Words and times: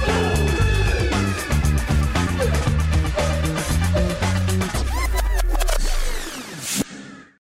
Oh. 0.00 0.37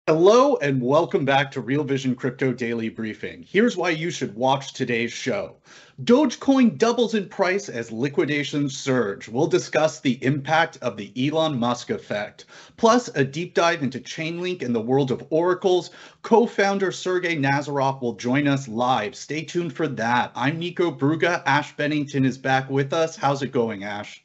Hello 0.08 0.56
and 0.62 0.80
welcome 0.80 1.26
back 1.26 1.50
to 1.50 1.60
Real 1.60 1.84
Vision 1.84 2.14
Crypto 2.14 2.50
Daily 2.50 2.88
Briefing. 2.88 3.44
Here's 3.46 3.76
why 3.76 3.90
you 3.90 4.10
should 4.10 4.34
watch 4.34 4.72
today's 4.72 5.12
show. 5.12 5.56
Dogecoin 6.02 6.78
doubles 6.78 7.14
in 7.14 7.28
price 7.28 7.68
as 7.68 7.92
liquidations 7.92 8.74
surge. 8.74 9.28
We'll 9.28 9.48
discuss 9.48 10.00
the 10.00 10.18
impact 10.24 10.78
of 10.80 10.96
the 10.96 11.12
Elon 11.14 11.58
Musk 11.58 11.90
effect, 11.90 12.46
plus 12.78 13.08
a 13.16 13.22
deep 13.22 13.52
dive 13.52 13.82
into 13.82 14.00
Chainlink 14.00 14.62
and 14.62 14.74
the 14.74 14.80
world 14.80 15.10
of 15.10 15.26
oracles. 15.28 15.90
Co-founder 16.22 16.90
Sergey 16.90 17.36
Nazarov 17.36 18.00
will 18.00 18.14
join 18.14 18.48
us 18.48 18.66
live. 18.66 19.14
Stay 19.14 19.42
tuned 19.42 19.74
for 19.74 19.88
that. 19.88 20.32
I'm 20.34 20.58
Nico 20.58 20.90
Brugge. 20.90 21.42
Ash 21.44 21.76
Bennington 21.76 22.24
is 22.24 22.38
back 22.38 22.70
with 22.70 22.94
us. 22.94 23.14
How's 23.14 23.42
it 23.42 23.52
going, 23.52 23.84
Ash? 23.84 24.24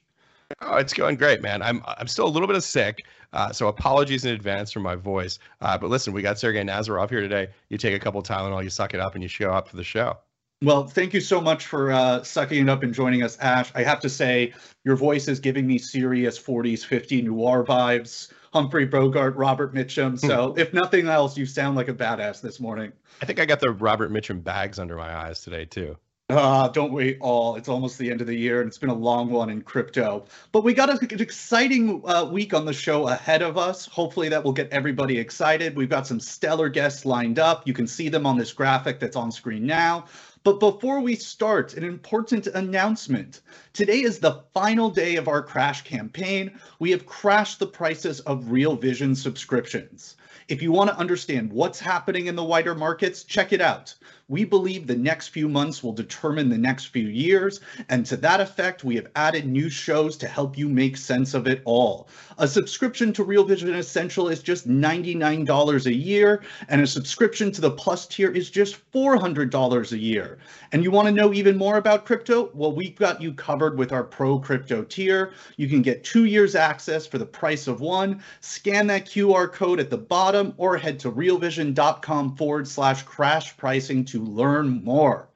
Oh, 0.61 0.77
it's 0.77 0.93
going 0.93 1.17
great, 1.17 1.41
man. 1.41 1.61
I'm 1.61 1.83
I'm 1.85 2.07
still 2.07 2.27
a 2.27 2.29
little 2.29 2.47
bit 2.47 2.55
of 2.55 2.63
sick. 2.63 3.05
Uh, 3.33 3.51
so 3.51 3.67
apologies 3.67 4.25
in 4.25 4.33
advance 4.33 4.71
for 4.71 4.79
my 4.79 4.95
voice. 4.95 5.39
Uh, 5.59 5.77
but 5.77 5.89
listen, 5.89 6.13
we 6.13 6.21
got 6.21 6.39
Sergey 6.39 6.63
Nazarov 6.63 7.09
here 7.09 7.21
today. 7.21 7.49
You 7.69 7.77
take 7.77 7.95
a 7.95 7.99
couple 7.99 8.21
of 8.21 8.27
Tylenol, 8.27 8.63
you 8.63 8.69
suck 8.69 8.93
it 8.93 8.99
up, 8.99 9.15
and 9.15 9.23
you 9.23 9.27
show 9.27 9.51
up 9.51 9.67
for 9.67 9.75
the 9.75 9.83
show. 9.83 10.17
Well, 10.61 10.87
thank 10.87 11.13
you 11.13 11.19
so 11.19 11.41
much 11.41 11.65
for 11.65 11.91
uh, 11.91 12.23
sucking 12.23 12.61
it 12.61 12.69
up 12.69 12.83
and 12.83 12.93
joining 12.93 13.21
us, 13.21 13.37
Ash. 13.39 13.69
I 13.75 13.83
have 13.83 13.99
to 14.01 14.09
say, 14.09 14.53
your 14.85 14.95
voice 14.95 15.27
is 15.27 15.41
giving 15.41 15.67
me 15.67 15.77
serious 15.77 16.39
40s, 16.39 16.85
50 16.85 17.23
noir 17.23 17.65
vibes. 17.65 18.31
Humphrey 18.53 18.85
Bogart, 18.85 19.35
Robert 19.35 19.73
Mitchum. 19.73 20.17
So, 20.17 20.53
if 20.57 20.73
nothing 20.73 21.07
else, 21.07 21.35
you 21.35 21.47
sound 21.47 21.75
like 21.75 21.87
a 21.87 21.93
badass 21.93 22.39
this 22.39 22.59
morning. 22.59 22.93
I 23.19 23.25
think 23.25 23.39
I 23.39 23.45
got 23.45 23.59
the 23.59 23.71
Robert 23.71 24.11
Mitchum 24.11 24.43
bags 24.43 24.77
under 24.77 24.95
my 24.95 25.13
eyes 25.13 25.41
today, 25.41 25.65
too. 25.65 25.97
Uh, 26.33 26.67
don't 26.67 26.91
wait 26.91 27.17
all. 27.21 27.55
It's 27.55 27.69
almost 27.69 27.99
the 27.99 28.09
end 28.09 28.19
of 28.19 28.25
the 28.25 28.35
year 28.35 28.59
and 28.59 28.67
it's 28.67 28.79
been 28.79 28.89
a 28.89 28.95
long 28.95 29.29
one 29.29 29.51
in 29.51 29.61
crypto. 29.61 30.25
But 30.51 30.63
we 30.63 30.73
got 30.73 30.89
an 30.89 31.21
exciting 31.21 32.01
uh, 32.05 32.25
week 32.25 32.55
on 32.55 32.65
the 32.65 32.73
show 32.73 33.07
ahead 33.07 33.43
of 33.43 33.55
us. 33.55 33.85
Hopefully, 33.85 34.29
that 34.29 34.43
will 34.43 34.51
get 34.51 34.67
everybody 34.71 35.19
excited. 35.19 35.75
We've 35.75 35.89
got 35.89 36.07
some 36.07 36.19
stellar 36.19 36.69
guests 36.69 37.05
lined 37.05 37.37
up. 37.37 37.67
You 37.67 37.73
can 37.73 37.85
see 37.85 38.09
them 38.09 38.25
on 38.25 38.35
this 38.35 38.51
graphic 38.51 38.99
that's 38.99 39.15
on 39.15 39.31
screen 39.31 39.67
now. 39.67 40.05
But 40.43 40.59
before 40.59 41.01
we 41.01 41.15
start, 41.15 41.75
an 41.75 41.83
important 41.83 42.47
announcement. 42.47 43.41
Today 43.73 44.01
is 44.01 44.17
the 44.17 44.41
final 44.55 44.89
day 44.89 45.17
of 45.17 45.27
our 45.27 45.43
crash 45.43 45.83
campaign. 45.83 46.59
We 46.79 46.89
have 46.91 47.05
crashed 47.05 47.59
the 47.59 47.67
prices 47.67 48.21
of 48.21 48.51
Real 48.51 48.75
Vision 48.75 49.15
subscriptions. 49.15 50.15
If 50.47 50.61
you 50.61 50.71
want 50.71 50.89
to 50.89 50.97
understand 50.97 51.53
what's 51.53 51.79
happening 51.79 52.25
in 52.25 52.35
the 52.35 52.43
wider 52.43 52.75
markets, 52.75 53.23
check 53.23 53.53
it 53.53 53.61
out. 53.61 53.93
We 54.33 54.45
believe 54.45 54.87
the 54.87 54.95
next 54.95 55.27
few 55.27 55.47
months 55.47 55.83
will 55.83 55.91
determine 55.93 56.49
the 56.49 56.57
next 56.57 56.85
few 56.85 57.07
years, 57.07 57.59
and 57.89 58.03
to 58.07 58.17
that 58.17 58.41
effect, 58.41 58.83
we 58.83 58.95
have 58.95 59.05
added 59.15 59.45
new 59.45 59.69
shows 59.69 60.17
to 60.17 60.27
help 60.27 60.57
you 60.57 60.67
make 60.67 60.97
sense 60.97 61.35
of 61.35 61.45
it 61.45 61.61
all. 61.65 62.09
A 62.39 62.47
subscription 62.47 63.13
to 63.13 63.23
Real 63.23 63.43
Vision 63.43 63.71
Essential 63.75 64.29
is 64.29 64.41
just 64.41 64.67
$99 64.67 65.85
a 65.85 65.93
year, 65.93 66.41
and 66.67 66.81
a 66.81 66.87
subscription 66.87 67.51
to 67.51 67.61
the 67.61 67.69
Plus 67.69 68.07
tier 68.07 68.31
is 68.31 68.49
just 68.49 68.79
$400 68.91 69.91
a 69.91 69.97
year. 69.99 70.39
And 70.71 70.83
you 70.83 70.89
want 70.89 71.07
to 71.09 71.13
know 71.13 71.31
even 71.31 71.55
more 71.55 71.77
about 71.77 72.07
crypto? 72.07 72.49
Well, 72.55 72.73
we've 72.73 72.95
got 72.95 73.21
you 73.21 73.35
covered 73.35 73.77
with 73.77 73.91
our 73.91 74.03
Pro 74.03 74.39
Crypto 74.39 74.81
tier. 74.81 75.33
You 75.57 75.69
can 75.69 75.83
get 75.83 76.03
two 76.03 76.25
years 76.25 76.55
access 76.55 77.05
for 77.05 77.19
the 77.19 77.25
price 77.27 77.67
of 77.67 77.81
one. 77.81 78.23
Scan 78.39 78.87
that 78.87 79.05
QR 79.05 79.53
code 79.53 79.79
at 79.79 79.91
the 79.91 79.97
bottom 79.99 80.55
or 80.57 80.75
head 80.75 80.99
to 81.01 81.11
realvision.com 81.11 82.35
forward 82.35 82.67
slash 82.67 83.03
crash 83.03 83.55
pricing 83.57 84.03
to 84.05 84.22
learn 84.25 84.83
more. 84.83 85.29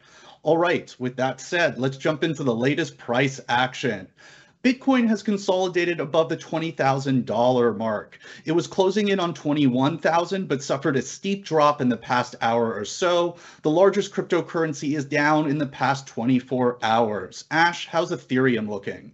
All 0.43 0.57
right, 0.57 0.95
with 0.97 1.17
that 1.17 1.41
said, 1.41 1.77
let's 1.77 1.97
jump 1.97 2.23
into 2.23 2.43
the 2.43 2.55
latest 2.55 2.97
price 2.97 3.39
action. 3.49 4.07
Bitcoin 4.63 5.07
has 5.07 5.21
consolidated 5.23 5.99
above 5.99 6.29
the 6.29 6.37
$20,000 6.37 7.77
mark. 7.77 8.19
It 8.43 8.51
was 8.53 8.65
closing 8.67 9.09
in 9.09 9.19
on 9.19 9.33
21,000 9.33 10.47
but 10.47 10.63
suffered 10.63 10.97
a 10.97 11.01
steep 11.01 11.45
drop 11.45 11.79
in 11.79 11.89
the 11.89 11.95
past 11.97 12.35
hour 12.41 12.73
or 12.73 12.83
so. 12.83 13.37
The 13.61 13.69
largest 13.69 14.13
cryptocurrency 14.13 14.97
is 14.97 15.05
down 15.05 15.49
in 15.49 15.57
the 15.57 15.67
past 15.67 16.07
24 16.07 16.79
hours. 16.81 17.45
Ash, 17.51 17.87
how's 17.87 18.11
Ethereum 18.11 18.67
looking? 18.67 19.13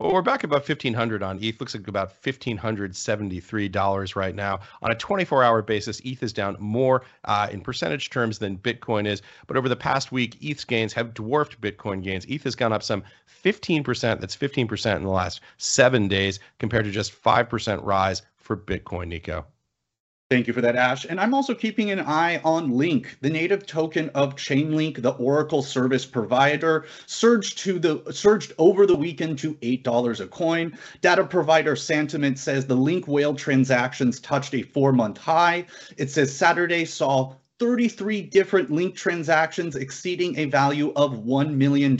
Well, 0.00 0.14
we're 0.14 0.22
back 0.22 0.44
about 0.44 0.66
1500 0.66 1.22
on 1.22 1.44
ETH. 1.44 1.60
Looks 1.60 1.74
like 1.74 1.86
about 1.86 2.22
$1,573 2.22 4.16
right 4.16 4.34
now. 4.34 4.60
On 4.80 4.90
a 4.90 4.94
24 4.94 5.44
hour 5.44 5.60
basis, 5.60 6.00
ETH 6.06 6.22
is 6.22 6.32
down 6.32 6.56
more 6.58 7.02
uh, 7.26 7.48
in 7.52 7.60
percentage 7.60 8.08
terms 8.08 8.38
than 8.38 8.56
Bitcoin 8.56 9.06
is. 9.06 9.20
But 9.46 9.58
over 9.58 9.68
the 9.68 9.76
past 9.76 10.10
week, 10.10 10.38
ETH's 10.42 10.64
gains 10.64 10.94
have 10.94 11.12
dwarfed 11.12 11.60
Bitcoin 11.60 12.02
gains. 12.02 12.24
ETH 12.30 12.44
has 12.44 12.56
gone 12.56 12.72
up 12.72 12.82
some 12.82 13.02
15%. 13.44 14.20
That's 14.20 14.34
15% 14.34 14.96
in 14.96 15.02
the 15.02 15.10
last 15.10 15.42
seven 15.58 16.08
days 16.08 16.40
compared 16.58 16.86
to 16.86 16.90
just 16.90 17.12
5% 17.22 17.84
rise 17.84 18.22
for 18.38 18.56
Bitcoin, 18.56 19.08
Nico. 19.08 19.44
Thank 20.30 20.46
you 20.46 20.52
for 20.52 20.60
that, 20.60 20.76
Ash. 20.76 21.04
And 21.06 21.18
I'm 21.20 21.34
also 21.34 21.56
keeping 21.56 21.90
an 21.90 21.98
eye 21.98 22.40
on 22.44 22.70
Link, 22.70 23.18
the 23.20 23.28
native 23.28 23.66
token 23.66 24.10
of 24.10 24.36
Chainlink, 24.36 25.02
the 25.02 25.10
Oracle 25.14 25.60
service 25.60 26.06
provider, 26.06 26.86
surged 27.06 27.58
to 27.58 27.80
the 27.80 28.00
surged 28.12 28.52
over 28.56 28.86
the 28.86 28.94
weekend 28.94 29.40
to 29.40 29.58
eight 29.62 29.82
dollars 29.82 30.20
a 30.20 30.28
coin. 30.28 30.78
Data 31.00 31.24
provider 31.24 31.74
Santiment 31.74 32.38
says 32.38 32.64
the 32.64 32.76
Link 32.76 33.08
whale 33.08 33.34
transactions 33.34 34.20
touched 34.20 34.54
a 34.54 34.62
four-month 34.62 35.18
high. 35.18 35.66
It 35.96 36.12
says 36.12 36.32
Saturday 36.32 36.84
saw 36.84 37.34
33 37.60 38.22
different 38.22 38.70
link 38.70 38.96
transactions 38.96 39.76
exceeding 39.76 40.38
a 40.38 40.46
value 40.46 40.94
of 40.96 41.18
$1 41.18 41.52
million 41.52 41.94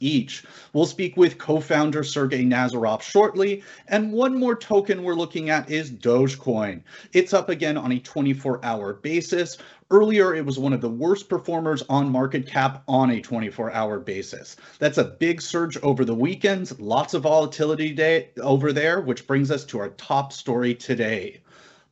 each. 0.00 0.42
We'll 0.72 0.86
speak 0.86 1.18
with 1.18 1.36
co 1.36 1.60
founder 1.60 2.02
Sergey 2.02 2.46
Nazarov 2.46 3.02
shortly. 3.02 3.62
And 3.88 4.10
one 4.10 4.34
more 4.34 4.56
token 4.56 5.02
we're 5.02 5.12
looking 5.12 5.50
at 5.50 5.70
is 5.70 5.90
Dogecoin. 5.90 6.80
It's 7.12 7.34
up 7.34 7.50
again 7.50 7.76
on 7.76 7.92
a 7.92 7.98
24 7.98 8.64
hour 8.64 8.94
basis. 8.94 9.58
Earlier, 9.90 10.34
it 10.34 10.46
was 10.46 10.58
one 10.58 10.72
of 10.72 10.80
the 10.80 10.88
worst 10.88 11.28
performers 11.28 11.82
on 11.90 12.08
market 12.08 12.46
cap 12.46 12.82
on 12.88 13.10
a 13.10 13.20
24 13.20 13.70
hour 13.70 13.98
basis. 13.98 14.56
That's 14.78 14.96
a 14.96 15.04
big 15.04 15.42
surge 15.42 15.76
over 15.82 16.06
the 16.06 16.14
weekends, 16.14 16.80
lots 16.80 17.12
of 17.12 17.24
volatility 17.24 17.92
day 17.92 18.30
over 18.40 18.72
there, 18.72 19.02
which 19.02 19.26
brings 19.26 19.50
us 19.50 19.66
to 19.66 19.78
our 19.78 19.90
top 19.90 20.32
story 20.32 20.74
today. 20.74 21.41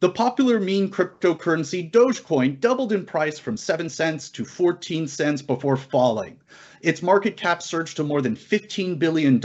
The 0.01 0.09
popular 0.09 0.59
meme 0.59 0.89
cryptocurrency 0.89 1.91
Dogecoin 1.91 2.59
doubled 2.59 2.91
in 2.91 3.05
price 3.05 3.39
from 3.39 3.59
7 3.59 3.91
cents 3.91 4.31
to 4.31 4.47
14 4.47 5.07
cents 5.07 5.43
before 5.43 5.77
falling. 5.77 6.41
Its 6.81 7.03
market 7.03 7.37
cap 7.37 7.61
surged 7.61 7.99
to 7.99 8.03
more 8.03 8.23
than 8.23 8.35
$15 8.35 8.99
billion, 8.99 9.39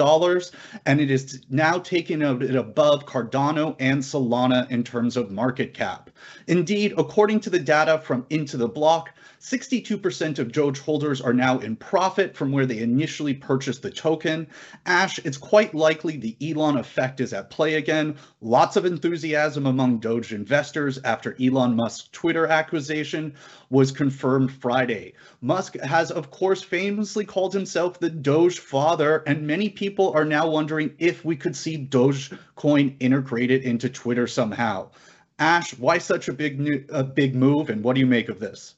and 0.85 1.01
it 1.01 1.11
is 1.11 1.41
now 1.49 1.77
taking 1.79 2.21
it 2.21 2.55
above 2.55 3.05
Cardano 3.05 3.75
and 3.81 4.01
Solana 4.01 4.71
in 4.71 4.85
terms 4.85 5.17
of 5.17 5.29
market 5.29 5.73
cap. 5.73 6.09
Indeed, 6.47 6.93
according 6.97 7.41
to 7.41 7.49
the 7.49 7.59
data 7.59 7.99
from 7.99 8.23
IntoTheBlock, 8.23 9.07
62% 9.45 10.39
of 10.39 10.51
Doge 10.51 10.79
holders 10.79 11.21
are 11.21 11.31
now 11.31 11.59
in 11.59 11.75
profit 11.75 12.35
from 12.35 12.51
where 12.51 12.65
they 12.65 12.79
initially 12.79 13.35
purchased 13.35 13.83
the 13.83 13.91
token. 13.91 14.47
Ash, 14.87 15.19
it's 15.19 15.37
quite 15.37 15.75
likely 15.75 16.17
the 16.17 16.35
Elon 16.41 16.77
effect 16.77 17.21
is 17.21 17.31
at 17.31 17.51
play 17.51 17.75
again. 17.75 18.15
Lots 18.41 18.75
of 18.75 18.85
enthusiasm 18.85 19.67
among 19.67 19.99
Doge 19.99 20.33
investors 20.33 20.97
after 21.03 21.37
Elon 21.39 21.75
Musk's 21.75 22.09
Twitter 22.11 22.47
acquisition 22.47 23.35
was 23.69 23.91
confirmed 23.91 24.51
Friday. 24.51 25.13
Musk 25.41 25.77
has, 25.77 26.09
of 26.09 26.31
course, 26.31 26.63
famously 26.63 27.23
called 27.23 27.53
himself 27.53 27.99
the 27.99 28.09
Doge 28.09 28.57
father, 28.57 29.17
and 29.27 29.45
many 29.45 29.69
people 29.69 30.11
are 30.13 30.25
now 30.25 30.49
wondering 30.49 30.91
if 30.97 31.23
we 31.23 31.35
could 31.35 31.55
see 31.55 31.77
Dogecoin 31.77 32.95
integrated 32.99 33.61
into 33.61 33.89
Twitter 33.89 34.25
somehow. 34.25 34.89
Ash, 35.37 35.77
why 35.77 35.99
such 35.99 36.29
a 36.29 36.33
big 36.33 36.59
new, 36.59 36.83
a 36.89 37.03
big 37.03 37.35
move, 37.35 37.69
and 37.69 37.83
what 37.83 37.93
do 37.93 37.99
you 37.99 38.07
make 38.07 38.29
of 38.29 38.39
this? 38.39 38.74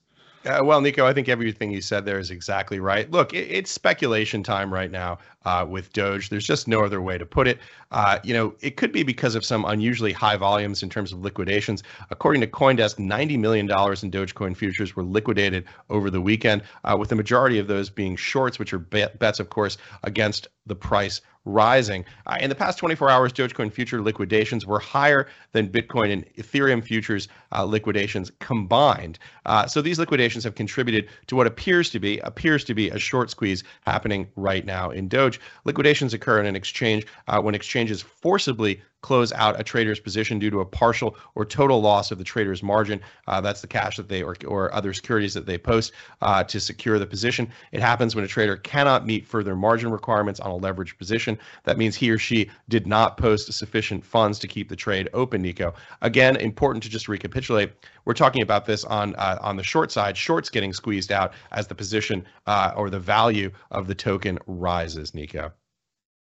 Uh, 0.47 0.63
well, 0.63 0.79
Nico, 0.79 1.05
I 1.05 1.13
think 1.13 1.27
everything 1.27 1.71
you 1.71 1.81
said 1.81 2.05
there 2.05 2.19
is 2.19 2.31
exactly 2.31 2.79
right. 2.79 3.11
Look, 3.11 3.33
it, 3.33 3.51
it's 3.51 3.69
speculation 3.69 4.43
time 4.43 4.73
right 4.73 4.89
now 4.89 5.17
uh, 5.43 5.65
with 5.67 5.91
Doge. 5.91 6.29
There's 6.29 6.47
just 6.47 6.69
no 6.69 6.85
other 6.85 7.01
way 7.01 7.17
to 7.17 7.25
put 7.25 7.47
it. 7.47 7.59
Uh, 7.91 8.19
you 8.23 8.33
know, 8.33 8.53
it 8.61 8.77
could 8.77 8.93
be 8.93 9.03
because 9.03 9.35
of 9.35 9.43
some 9.43 9.65
unusually 9.65 10.13
high 10.13 10.37
volumes 10.37 10.83
in 10.83 10.89
terms 10.89 11.11
of 11.11 11.19
liquidations. 11.19 11.83
According 12.11 12.41
to 12.41 12.47
CoinDesk, 12.47 12.95
$90 12.95 13.37
million 13.37 13.65
in 13.65 14.11
Dogecoin 14.11 14.55
futures 14.55 14.95
were 14.95 15.03
liquidated 15.03 15.65
over 15.89 16.09
the 16.09 16.21
weekend, 16.21 16.63
uh, 16.85 16.95
with 16.97 17.09
the 17.09 17.15
majority 17.15 17.59
of 17.59 17.67
those 17.67 17.89
being 17.89 18.15
shorts, 18.15 18.57
which 18.57 18.73
are 18.73 18.79
bets, 18.79 19.41
of 19.41 19.49
course, 19.49 19.77
against 20.03 20.47
the 20.67 20.75
price 20.75 21.21
rising. 21.47 22.05
Uh, 22.25 22.37
in 22.41 22.49
the 22.49 22.55
past 22.55 22.77
24 22.77 23.09
hours, 23.09 23.33
Dogecoin 23.33 23.71
future 23.71 24.01
liquidations 24.01 24.65
were 24.65 24.79
higher 24.79 25.27
than 25.53 25.69
Bitcoin 25.69 26.11
and 26.11 26.25
Ethereum 26.35 26.83
futures 26.83 27.27
uh, 27.53 27.63
liquidations 27.63 28.31
combined. 28.39 29.17
Uh, 29.45 29.65
so 29.65 29.81
these 29.81 29.97
liquidations 29.97 30.43
have 30.43 30.55
contributed 30.55 31.09
to 31.27 31.35
what 31.35 31.47
appears 31.47 31.89
to 31.91 31.99
be 31.99 32.19
appears 32.19 32.63
to 32.65 32.73
be 32.73 32.89
a 32.89 32.99
short 32.99 33.29
squeeze 33.29 33.63
happening 33.81 34.27
right 34.35 34.65
now 34.65 34.89
in 34.89 35.07
Doge. 35.07 35.39
Liquidations 35.63 36.13
occur 36.13 36.39
in 36.39 36.45
an 36.45 36.55
exchange 36.55 37.05
uh, 37.27 37.41
when 37.41 37.55
exchanges 37.55 38.01
forcibly 38.01 38.81
close 39.07 39.31
out 39.31 39.57
a 39.57 39.63
trader's 39.63 40.01
position 40.01 40.37
due 40.37 40.49
to 40.49 40.59
a 40.59 40.65
partial 40.65 41.15
or 41.33 41.45
total 41.45 41.79
loss 41.79 42.11
of 42.11 42.17
the 42.17 42.25
trader's 42.25 42.61
margin. 42.61 42.99
Uh, 43.25 43.39
that's 43.39 43.61
the 43.61 43.67
cash 43.67 43.95
that 43.95 44.09
they 44.09 44.21
or, 44.21 44.35
or 44.45 44.73
other 44.75 44.91
securities 44.91 45.33
that 45.33 45.45
they 45.45 45.57
post 45.57 45.93
uh, 46.21 46.43
to 46.43 46.59
secure 46.59 46.99
the 46.99 47.05
position. 47.05 47.47
It 47.71 47.79
happens 47.79 48.15
when 48.15 48.25
a 48.25 48.27
trader 48.27 48.57
cannot 48.57 49.05
meet 49.05 49.25
further 49.25 49.55
margin 49.55 49.91
requirements 49.91 50.41
on 50.41 50.51
a 50.51 50.59
leveraged 50.59 50.97
position. 50.97 51.39
That 51.63 51.77
means 51.77 51.95
he 51.95 52.11
or 52.11 52.17
she 52.17 52.49
did 52.67 52.85
not 52.85 53.15
post 53.15 53.53
sufficient 53.53 54.03
funds 54.03 54.39
to 54.39 54.47
keep 54.49 54.67
the 54.67 54.75
trade 54.75 55.07
open, 55.13 55.41
Nico. 55.41 55.73
Again, 56.01 56.35
important 56.35 56.83
to 56.83 56.89
just 56.89 57.07
recapitulate. 57.07 57.71
We're 58.03 58.13
talking 58.13 58.41
about 58.41 58.65
this 58.65 58.83
on 58.83 59.15
uh, 59.15 59.37
on 59.39 59.55
the 59.55 59.63
short 59.63 59.89
side. 59.89 60.17
Shorts 60.17 60.49
getting 60.49 60.73
squeezed 60.73 61.13
out 61.13 61.31
as 61.53 61.67
the 61.67 61.75
position 61.75 62.25
uh, 62.45 62.73
or 62.75 62.89
the 62.89 62.99
value 62.99 63.51
of 63.71 63.87
the 63.87 63.95
token 63.95 64.37
rises, 64.47 65.13
Nico. 65.13 65.53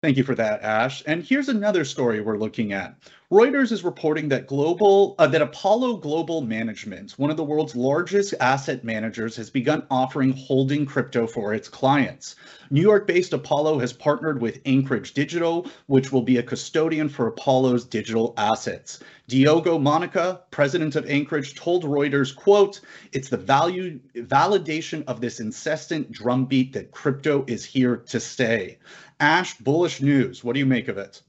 Thank 0.02 0.18
you 0.18 0.24
for 0.24 0.36
that, 0.36 0.62
Ash. 0.62 1.04
And 1.06 1.24
here's 1.24 1.48
another 1.50 1.86
story 1.86 2.22
we're 2.22 2.38
looking 2.38 2.74
at. 2.74 2.96
Reuters 3.32 3.72
is 3.72 3.86
reporting 3.86 4.28
that 4.28 4.46
global 4.46 5.16
uh, 5.18 5.26
that 5.26 5.42
Apollo 5.42 5.98
Global 5.98 6.42
Management, 6.42 7.14
one 7.14 7.32
of 7.32 7.38
the 7.38 7.46
world's 7.46 7.78
largest 7.78 8.34
asset 8.42 8.84
managers, 8.84 9.38
has 9.38 9.50
begun 9.50 9.88
offering 9.90 10.34
holding 10.34 10.86
crypto 10.86 11.26
for 11.26 11.54
its 11.54 11.70
clients. 11.70 12.36
New 12.72 12.82
York-based 12.82 13.32
Apollo 13.32 13.80
has 13.80 13.94
partnered 13.94 14.42
with 14.42 14.60
Anchorage 14.66 15.14
Digital, 15.14 15.66
which 15.86 16.12
will 16.12 16.24
be 16.24 16.40
a 16.40 16.44
custodian 16.44 17.08
for 17.08 17.28
Apollo's 17.28 17.86
digital 17.86 18.34
assets. 18.36 19.00
Diogo 19.30 19.80
Monica, 19.80 20.42
president 20.52 20.98
of 20.98 21.10
Anchorage, 21.10 21.56
told 21.56 21.86
Reuters, 21.86 22.36
quote, 22.36 22.82
"It's 23.14 23.30
the 23.30 23.38
value 23.38 24.02
validation 24.14 25.06
of 25.08 25.22
this 25.22 25.40
incessant 25.40 26.12
drumbeat 26.12 26.74
that 26.74 26.92
crypto 26.92 27.46
is 27.48 27.64
here 27.64 27.96
to 27.96 28.20
stay." 28.20 28.78
Ash, 29.22 29.58
bullish 29.60 30.02
news. 30.02 30.44
What 30.44 30.52
do 30.52 30.60
you 30.60 30.66
make 30.66 30.90
of 30.90 30.98
it? 30.98 31.22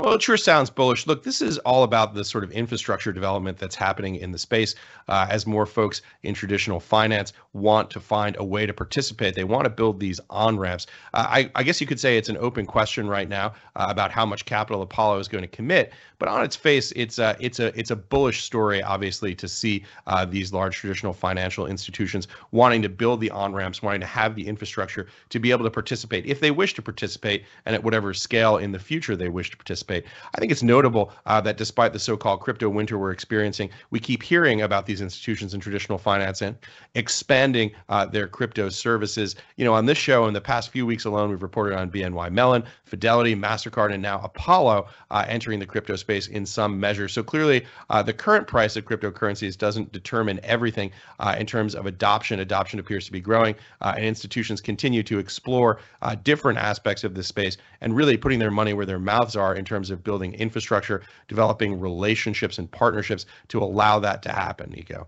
Well, 0.00 0.14
it 0.14 0.22
sure 0.22 0.36
sounds 0.36 0.70
bullish. 0.70 1.08
Look, 1.08 1.24
this 1.24 1.42
is 1.42 1.58
all 1.58 1.82
about 1.82 2.14
the 2.14 2.24
sort 2.24 2.44
of 2.44 2.52
infrastructure 2.52 3.12
development 3.12 3.58
that's 3.58 3.74
happening 3.74 4.14
in 4.14 4.30
the 4.30 4.38
space 4.38 4.76
uh, 5.08 5.26
as 5.28 5.44
more 5.44 5.66
folks 5.66 6.02
in 6.22 6.34
traditional 6.34 6.78
finance 6.78 7.32
want 7.52 7.90
to 7.90 7.98
find 7.98 8.36
a 8.38 8.44
way 8.44 8.64
to 8.64 8.72
participate. 8.72 9.34
They 9.34 9.42
want 9.42 9.64
to 9.64 9.70
build 9.70 9.98
these 9.98 10.20
on 10.30 10.56
ramps. 10.56 10.86
Uh, 11.14 11.26
I, 11.28 11.50
I, 11.56 11.64
guess 11.64 11.80
you 11.80 11.86
could 11.88 11.98
say 11.98 12.16
it's 12.16 12.28
an 12.28 12.36
open 12.36 12.64
question 12.64 13.08
right 13.08 13.28
now 13.28 13.54
uh, 13.74 13.86
about 13.88 14.12
how 14.12 14.24
much 14.24 14.44
capital 14.44 14.82
Apollo 14.82 15.18
is 15.18 15.26
going 15.26 15.42
to 15.42 15.48
commit. 15.48 15.92
But 16.20 16.28
on 16.28 16.44
its 16.44 16.54
face, 16.54 16.92
it's 16.94 17.18
a 17.18 17.36
it's 17.40 17.58
a 17.58 17.76
it's 17.78 17.90
a 17.90 17.96
bullish 17.96 18.42
story, 18.44 18.82
obviously, 18.82 19.34
to 19.36 19.48
see 19.48 19.84
uh, 20.06 20.24
these 20.24 20.52
large 20.52 20.76
traditional 20.76 21.12
financial 21.12 21.66
institutions 21.66 22.28
wanting 22.52 22.82
to 22.82 22.88
build 22.88 23.20
the 23.20 23.30
on 23.30 23.52
ramps, 23.52 23.82
wanting 23.82 24.00
to 24.00 24.06
have 24.06 24.36
the 24.36 24.46
infrastructure 24.46 25.08
to 25.28 25.38
be 25.40 25.50
able 25.50 25.64
to 25.64 25.70
participate 25.70 26.26
if 26.26 26.38
they 26.38 26.52
wish 26.52 26.74
to 26.74 26.82
participate, 26.82 27.44
and 27.66 27.74
at 27.74 27.82
whatever 27.82 28.14
scale 28.14 28.58
in 28.58 28.70
the 28.70 28.78
future 28.78 29.16
they 29.16 29.28
wish 29.28 29.50
to 29.50 29.56
participate 29.56 29.87
participate. 29.88 30.04
I 30.34 30.38
think 30.38 30.52
it's 30.52 30.62
notable 30.62 31.12
uh, 31.26 31.40
that 31.42 31.56
despite 31.56 31.92
the 31.92 31.98
so-called 31.98 32.40
crypto 32.40 32.68
winter 32.68 32.98
we're 32.98 33.10
experiencing, 33.10 33.70
we 33.90 34.00
keep 34.00 34.22
hearing 34.22 34.62
about 34.62 34.86
these 34.86 35.00
institutions 35.00 35.54
in 35.54 35.60
traditional 35.60 35.98
finance 35.98 36.42
and 36.42 36.56
expanding 36.94 37.72
uh, 37.88 38.06
their 38.06 38.28
crypto 38.28 38.68
services. 38.68 39.36
You 39.56 39.64
know, 39.64 39.74
on 39.74 39.86
this 39.86 39.98
show 39.98 40.26
in 40.26 40.34
the 40.34 40.40
past 40.40 40.70
few 40.70 40.86
weeks 40.86 41.04
alone, 41.04 41.30
we've 41.30 41.42
reported 41.42 41.76
on 41.76 41.90
BNY 41.90 42.32
Mellon, 42.32 42.64
Fidelity, 42.84 43.34
Mastercard, 43.34 43.92
and 43.92 44.02
now 44.02 44.20
Apollo 44.22 44.88
uh, 45.10 45.24
entering 45.28 45.58
the 45.58 45.66
crypto 45.66 45.96
space 45.96 46.28
in 46.28 46.46
some 46.46 46.78
measure. 46.78 47.08
So 47.08 47.22
clearly, 47.22 47.66
uh, 47.90 48.02
the 48.02 48.12
current 48.12 48.46
price 48.46 48.76
of 48.76 48.84
cryptocurrencies 48.84 49.56
doesn't 49.56 49.92
determine 49.92 50.40
everything 50.42 50.90
uh, 51.20 51.36
in 51.38 51.46
terms 51.46 51.74
of 51.74 51.86
adoption. 51.86 52.40
Adoption 52.40 52.78
appears 52.78 53.06
to 53.06 53.12
be 53.12 53.20
growing, 53.20 53.54
uh, 53.80 53.94
and 53.96 54.04
institutions 54.04 54.60
continue 54.60 55.02
to 55.02 55.18
explore 55.18 55.80
different 56.22 56.58
aspects 56.58 57.04
of 57.04 57.14
this 57.14 57.26
space 57.26 57.56
and 57.80 57.94
really 57.94 58.16
putting 58.16 58.38
their 58.38 58.50
money 58.50 58.72
where 58.72 58.86
their 58.86 58.98
mouths 58.98 59.36
are 59.36 59.54
in 59.54 59.64
terms 59.64 59.77
terms 59.78 59.90
of 59.92 60.02
building 60.02 60.34
infrastructure, 60.34 61.02
developing 61.28 61.78
relationships 61.78 62.58
and 62.58 62.68
partnerships 62.68 63.26
to 63.46 63.62
allow 63.62 64.00
that 64.00 64.24
to 64.24 64.32
happen, 64.32 64.70
Nico. 64.70 65.06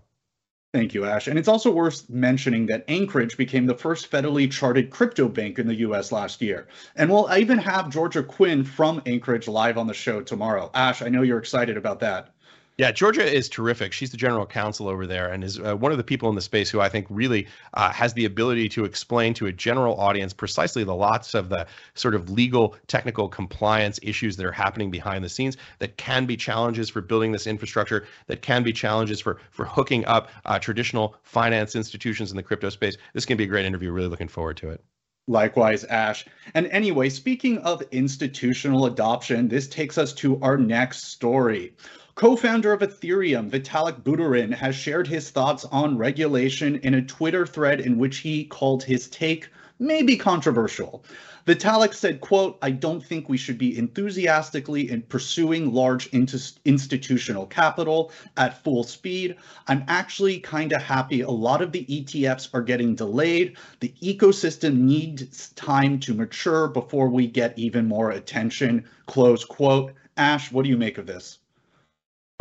Thank 0.73 0.93
you, 0.93 1.03
Ash. 1.03 1.27
And 1.27 1.37
it's 1.37 1.49
also 1.49 1.69
worth 1.69 2.09
mentioning 2.09 2.67
that 2.67 2.85
Anchorage 2.87 3.35
became 3.35 3.65
the 3.65 3.75
first 3.75 4.09
federally 4.09 4.49
chartered 4.49 4.89
crypto 4.89 5.27
bank 5.27 5.59
in 5.59 5.67
the 5.67 5.75
US 5.87 6.13
last 6.13 6.41
year. 6.41 6.69
And 6.95 7.11
we'll 7.11 7.29
even 7.37 7.57
have 7.57 7.89
Georgia 7.89 8.23
Quinn 8.23 8.63
from 8.63 9.01
Anchorage 9.05 9.49
live 9.49 9.77
on 9.77 9.87
the 9.87 9.93
show 9.93 10.21
tomorrow. 10.21 10.71
Ash, 10.73 11.01
I 11.01 11.09
know 11.09 11.23
you're 11.23 11.37
excited 11.37 11.75
about 11.75 11.99
that. 11.99 12.33
Yeah, 12.77 12.91
Georgia 12.91 13.23
is 13.23 13.49
terrific. 13.49 13.93
She's 13.93 14.11
the 14.11 14.17
general 14.17 14.45
counsel 14.45 14.87
over 14.87 15.05
there 15.05 15.31
and 15.31 15.43
is 15.43 15.59
uh, 15.59 15.75
one 15.75 15.91
of 15.91 15.97
the 15.97 16.03
people 16.03 16.29
in 16.29 16.35
the 16.35 16.41
space 16.41 16.69
who 16.69 16.79
I 16.79 16.89
think 16.89 17.05
really 17.09 17.47
uh, 17.73 17.91
has 17.91 18.13
the 18.13 18.25
ability 18.25 18.69
to 18.69 18.85
explain 18.85 19.33
to 19.35 19.47
a 19.47 19.51
general 19.51 19.99
audience 19.99 20.33
precisely 20.33 20.83
the 20.83 20.95
lots 20.95 21.33
of 21.33 21.49
the 21.49 21.67
sort 21.95 22.15
of 22.15 22.29
legal, 22.29 22.75
technical 22.87 23.27
compliance 23.27 23.99
issues 24.01 24.37
that 24.37 24.45
are 24.45 24.51
happening 24.51 24.89
behind 24.89 25.23
the 25.23 25.29
scenes 25.29 25.57
that 25.79 25.97
can 25.97 26.25
be 26.25 26.37
challenges 26.37 26.89
for 26.89 27.01
building 27.01 27.31
this 27.31 27.45
infrastructure, 27.45 28.07
that 28.27 28.41
can 28.41 28.63
be 28.63 28.73
challenges 28.73 29.19
for 29.19 29.39
for 29.51 29.65
hooking 29.65 30.05
up 30.05 30.29
uh, 30.45 30.57
traditional 30.57 31.15
finance 31.23 31.75
institutions 31.75 32.31
in 32.31 32.37
the 32.37 32.43
crypto 32.43 32.69
space. 32.69 32.95
This 33.13 33.25
can 33.25 33.37
be 33.37 33.43
a 33.43 33.47
great 33.47 33.65
interview. 33.65 33.91
Really 33.91 34.07
looking 34.07 34.29
forward 34.29 34.57
to 34.57 34.69
it. 34.69 34.83
Likewise, 35.27 35.83
Ash. 35.85 36.25
And 36.55 36.67
anyway, 36.67 37.09
speaking 37.09 37.59
of 37.59 37.83
institutional 37.91 38.85
adoption, 38.85 39.47
this 39.47 39.67
takes 39.67 39.97
us 39.97 40.13
to 40.15 40.39
our 40.41 40.57
next 40.57 41.11
story. 41.11 41.73
Co-founder 42.21 42.71
of 42.71 42.81
Ethereum, 42.81 43.49
Vitalik 43.49 44.03
Buterin, 44.03 44.53
has 44.53 44.75
shared 44.75 45.07
his 45.07 45.31
thoughts 45.31 45.65
on 45.65 45.97
regulation 45.97 46.75
in 46.83 46.93
a 46.93 47.01
Twitter 47.01 47.47
thread 47.47 47.81
in 47.81 47.97
which 47.97 48.17
he 48.17 48.43
called 48.43 48.83
his 48.83 49.09
take 49.09 49.49
maybe 49.79 50.15
controversial. 50.15 51.03
Vitalik 51.47 51.95
said, 51.95 52.21
quote, 52.21 52.59
I 52.61 52.69
don't 52.69 53.03
think 53.03 53.27
we 53.27 53.37
should 53.37 53.57
be 53.57 53.75
enthusiastically 53.75 54.91
in 54.91 55.01
pursuing 55.01 55.73
large 55.73 56.05
institutional 56.13 57.47
capital 57.47 58.11
at 58.37 58.63
full 58.63 58.83
speed. 58.83 59.35
I'm 59.67 59.83
actually 59.87 60.41
kind 60.41 60.73
of 60.73 60.83
happy 60.83 61.21
a 61.21 61.31
lot 61.31 61.63
of 61.63 61.71
the 61.71 61.87
ETFs 61.87 62.49
are 62.53 62.61
getting 62.61 62.93
delayed. 62.93 63.57
The 63.79 63.95
ecosystem 63.99 64.75
needs 64.75 65.49
time 65.53 65.99
to 66.01 66.13
mature 66.13 66.67
before 66.67 67.09
we 67.09 67.25
get 67.25 67.57
even 67.57 67.87
more 67.87 68.11
attention, 68.11 68.85
close 69.07 69.43
quote. 69.43 69.93
Ash, 70.17 70.51
what 70.51 70.61
do 70.61 70.69
you 70.69 70.77
make 70.77 70.99
of 70.99 71.07
this? 71.07 71.39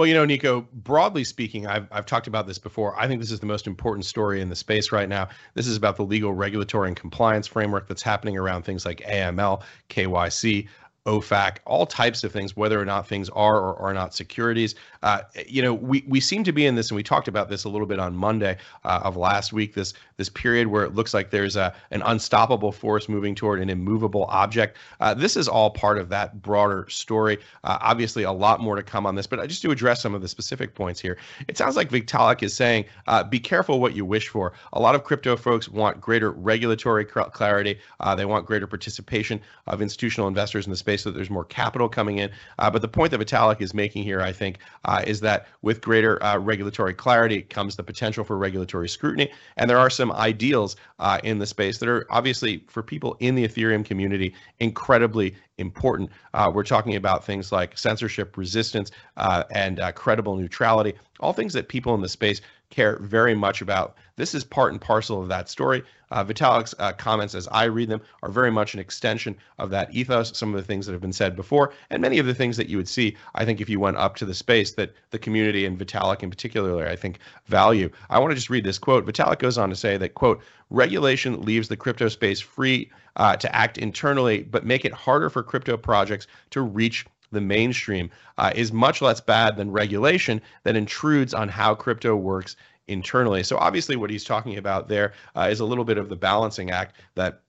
Well, 0.01 0.07
you 0.07 0.15
know, 0.15 0.25
Nico, 0.25 0.67
broadly 0.73 1.25
speaking, 1.25 1.67
I've, 1.67 1.87
I've 1.93 2.07
talked 2.07 2.27
about 2.27 2.47
this 2.47 2.59
before. 2.59 2.99
I 2.99 3.07
think 3.07 3.21
this 3.21 3.31
is 3.31 3.39
the 3.39 3.45
most 3.45 3.67
important 3.67 4.07
story 4.07 4.41
in 4.41 4.49
the 4.49 4.57
space 4.57 4.93
right 4.93 5.07
now. 5.07 5.29
This 5.53 5.67
is 5.67 5.77
about 5.77 5.97
the 5.97 6.07
legal, 6.07 6.33
regulatory, 6.33 6.89
and 6.89 6.97
compliance 6.97 7.47
framework 7.47 7.87
that's 7.87 8.01
happening 8.01 8.39
around 8.39 8.63
things 8.63 8.87
like 8.87 9.01
AML, 9.01 9.61
KYC, 9.91 10.69
OFAC, 11.07 11.59
all 11.65 11.87
types 11.87 12.25
of 12.25 12.33
things, 12.33 12.55
whether 12.57 12.79
or 12.79 12.85
not 12.85 13.09
things 13.09 13.31
are 13.31 13.59
or 13.59 13.77
are 13.77 13.95
not 13.95 14.15
securities. 14.15 14.75
Uh, 15.03 15.23
you 15.47 15.63
know, 15.63 15.73
we, 15.73 16.05
we 16.07 16.21
seem 16.21 16.45
to 16.45 16.53
be 16.53 16.67
in 16.67 16.75
this, 16.75 16.91
and 16.91 16.97
we 16.97 17.03
talked 17.03 17.27
about 17.27 17.49
this 17.49 17.65
a 17.65 17.69
little 17.71 17.87
bit 17.87 17.99
on 17.99 18.15
Monday 18.15 18.59
uh, 18.85 19.01
of 19.03 19.17
last 19.17 19.53
week. 19.53 19.75
This 19.75 19.95
this 20.19 20.29
period 20.29 20.67
where 20.67 20.85
it 20.85 20.95
looks 20.95 21.15
like 21.15 21.31
there's 21.31 21.57
a 21.57 21.75
an 21.91 22.03
unstoppable 22.03 22.71
force 22.71 23.09
moving 23.09 23.35
toward 23.35 23.61
an 23.61 23.71
immovable 23.71 24.27
object. 24.29 24.77
Uh, 25.01 25.15
this 25.15 25.37
is 25.37 25.49
all 25.49 25.71
part 25.71 25.97
of 25.97 26.11
that 26.11 26.43
broader 26.43 26.87
story. 26.91 27.39
Uh, 27.65 27.79
obviously, 27.81 28.25
a 28.25 28.33
lot 28.33 28.61
more 28.61 28.77
to 28.77 28.83
come 28.83 29.07
on 29.07 29.15
this, 29.15 29.27
but 29.27 29.41
I 29.41 29.47
just 29.47 29.63
to 29.63 29.71
address 29.71 30.03
some 30.03 30.15
of 30.15 30.21
the 30.21 30.29
specific 30.29 30.75
points 30.75 31.01
here. 31.01 31.17
It 31.49 31.57
sounds 31.57 31.77
like 31.77 31.89
Vitalik 31.89 32.43
is 32.43 32.55
saying, 32.55 32.85
uh, 33.07 33.25
be 33.25 33.41
careful 33.41 33.81
what 33.81 33.95
you 33.95 34.05
wish 34.05 34.29
for. 34.29 34.53
A 34.75 34.81
lot 34.81 34.95
of 34.95 35.05
crypto 35.05 35.37
folks 35.37 35.67
want 35.67 36.01
greater 36.01 36.31
regulatory 36.31 37.07
clarity. 37.07 37.79
Uh, 38.01 38.15
they 38.15 38.27
want 38.27 38.45
greater 38.45 38.67
participation 38.67 39.41
of 39.67 39.81
institutional 39.81 40.29
investors 40.29 40.67
in 40.67 40.71
the 40.71 40.77
space 40.77 40.90
so 40.97 41.11
that 41.11 41.17
there's 41.17 41.31
more 41.31 41.45
capital 41.45 41.89
coming 41.89 42.19
in. 42.19 42.31
but 42.59 42.83
the 42.83 42.89
point 42.89 43.11
that 43.11 43.21
Vitalik 43.21 43.61
is 43.61 43.75
making 43.75 44.05
here, 44.05 44.21
I 44.21 44.33
think, 44.33 44.59
uh, 44.85 45.03
is 45.07 45.21
that 45.21 45.47
with 45.63 45.81
greater 45.81 46.23
uh, 46.23 46.39
regulatory 46.39 46.95
clarity 46.95 47.43
comes 47.43 47.77
the 47.77 47.83
potential 47.83 48.25
for 48.25 48.37
regulatory 48.37 48.89
scrutiny. 48.89 49.31
And 49.57 49.69
there 49.69 49.79
are 49.79 49.91
some 49.91 50.13
ideals 50.13 50.77
uh, 50.99 51.19
in 51.25 51.39
the 51.39 51.47
space 51.47 51.79
that 51.79 51.89
are 51.89 52.07
obviously 52.11 52.65
for 52.69 52.83
people 52.83 53.17
in 53.21 53.35
the 53.35 53.47
Ethereum 53.47 53.85
community 53.85 54.35
incredibly 54.59 55.35
important. 55.59 56.11
Uh, 56.35 56.51
we're 56.53 56.65
talking 56.65 56.97
about 56.97 57.25
things 57.25 57.53
like 57.53 57.77
censorship 57.77 58.37
resistance 58.37 58.91
uh, 59.17 59.45
and 59.51 59.81
uh, 59.81 59.93
credible 59.93 60.37
neutrality, 60.37 60.95
all 61.21 61.33
things 61.33 61.53
that 61.53 61.69
people 61.69 61.95
in 61.95 62.01
the 62.01 62.09
space 62.09 62.41
care 62.71 62.99
very 63.01 63.35
much 63.35 63.61
about. 63.61 63.97
This 64.17 64.35
is 64.35 64.45
part 64.45 64.73
and 64.73 64.81
parcel 64.81 65.21
of 65.21 65.29
that 65.29 65.49
story. 65.49 65.83
Uh, 66.11 66.25
Vitalik's 66.25 66.75
uh, 66.79 66.93
comments, 66.93 67.35
as 67.35 67.49
I 67.49 67.65
read 67.65 67.89
them, 67.89 68.01
are 68.23 68.31
very 68.31 68.51
much 68.51 68.75
an 68.75 68.81
extension 68.81 69.37
of 69.59 69.71
that 69.71 69.95
ethos. 69.95 70.37
Some 70.37 70.55
of 70.55 70.61
the 70.61 70.67
things 70.67 70.87
that 70.87 70.93
have 70.93 71.01
been 71.01 71.13
said 71.13 71.37
before, 71.37 71.73
and 71.91 72.03
many 72.03 72.19
of 72.19 72.27
the 72.27 72.35
things 72.35 72.57
that 72.57 72.69
you 72.69 72.77
would 72.77 72.89
see, 72.89 73.17
I 73.35 73.45
think, 73.45 73.61
if 73.61 73.69
you 73.69 73.81
went 73.81 73.97
up 73.97 74.17
to 74.17 74.25
the 74.25 74.35
space 74.35 74.73
that 74.73 74.95
the 75.11 75.19
community 75.19 75.67
and 75.67 75.79
Vitalik 75.79 76.23
in 76.23 76.31
particular, 76.31 76.87
I 76.87 76.97
think, 76.97 77.19
value. 77.47 77.91
I 78.09 78.19
want 78.19 78.31
to 78.31 78.35
just 78.37 78.51
read 78.51 78.65
this 78.65 78.79
quote. 78.79 79.07
Vitalik 79.07 79.39
goes 79.39 79.59
on 79.59 79.71
to 79.71 79.77
say 79.77 79.97
that, 79.97 80.15
quote, 80.15 80.43
regulation 80.71 81.43
leaves 81.43 81.69
the 81.69 81.77
crypto 81.77 82.09
space 82.09 82.41
free 82.41 82.91
uh, 83.17 83.37
to 83.37 83.55
act 83.55 83.79
internally, 83.79 84.43
but 84.43 84.65
make 84.65 84.85
it 84.85 84.93
harder 84.93 85.31
for 85.31 85.43
crypto 85.43 85.77
projects 85.77 86.27
to 86.51 86.61
reach 86.61 87.07
the 87.33 87.41
mainstream 87.41 88.11
uh, 88.39 88.53
is 88.55 88.73
much 88.73 89.03
less 89.03 89.21
bad 89.21 89.57
than 89.57 89.71
regulation 89.71 90.41
that 90.65 90.77
intrudes 90.77 91.35
on 91.35 91.49
how 91.49 91.75
crypto 91.75 92.17
works 92.17 92.57
internally. 92.89 93.43
So 93.43 93.57
obviously, 93.59 93.97
what 93.97 94.11
he's 94.11 94.25
talking 94.25 94.59
about 94.59 94.89
there 94.89 95.13
uh, 95.37 95.49
is 95.51 95.61
a 95.61 95.65
little 95.65 95.85
bit 95.85 95.99
of 95.99 96.09
the 96.09 96.17
balancing 96.17 96.71
act 96.71 96.97
that 97.15 97.41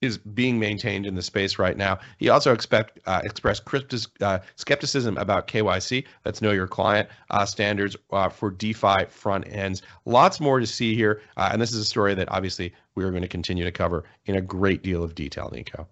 is 0.00 0.16
being 0.16 0.58
maintained 0.58 1.04
in 1.04 1.14
the 1.14 1.22
space 1.22 1.58
right 1.58 1.76
now. 1.76 1.98
He 2.18 2.30
also 2.30 2.52
expect 2.52 3.00
uh, 3.06 3.20
expressed 3.22 3.62
uh, 4.22 4.38
skepticism 4.56 5.18
about 5.18 5.46
KYC, 5.46 6.06
that's 6.24 6.40
know 6.40 6.52
your 6.52 6.66
client 6.66 7.08
uh, 7.30 7.44
standards 7.44 7.96
uh, 8.10 8.28
for 8.28 8.50
DeFi 8.50 9.04
front 9.08 9.46
ends. 9.48 9.82
Lots 10.06 10.40
more 10.40 10.58
to 10.58 10.66
see 10.66 10.94
here, 10.94 11.20
uh, 11.36 11.50
and 11.52 11.60
this 11.60 11.72
is 11.72 11.80
a 11.80 11.84
story 11.84 12.14
that 12.14 12.30
obviously 12.30 12.72
we 12.94 13.04
are 13.04 13.10
going 13.10 13.22
to 13.22 13.28
continue 13.28 13.64
to 13.64 13.72
cover 13.72 14.04
in 14.26 14.36
a 14.36 14.40
great 14.40 14.82
deal 14.82 15.02
of 15.02 15.14
detail, 15.14 15.50
Nico. 15.52 15.86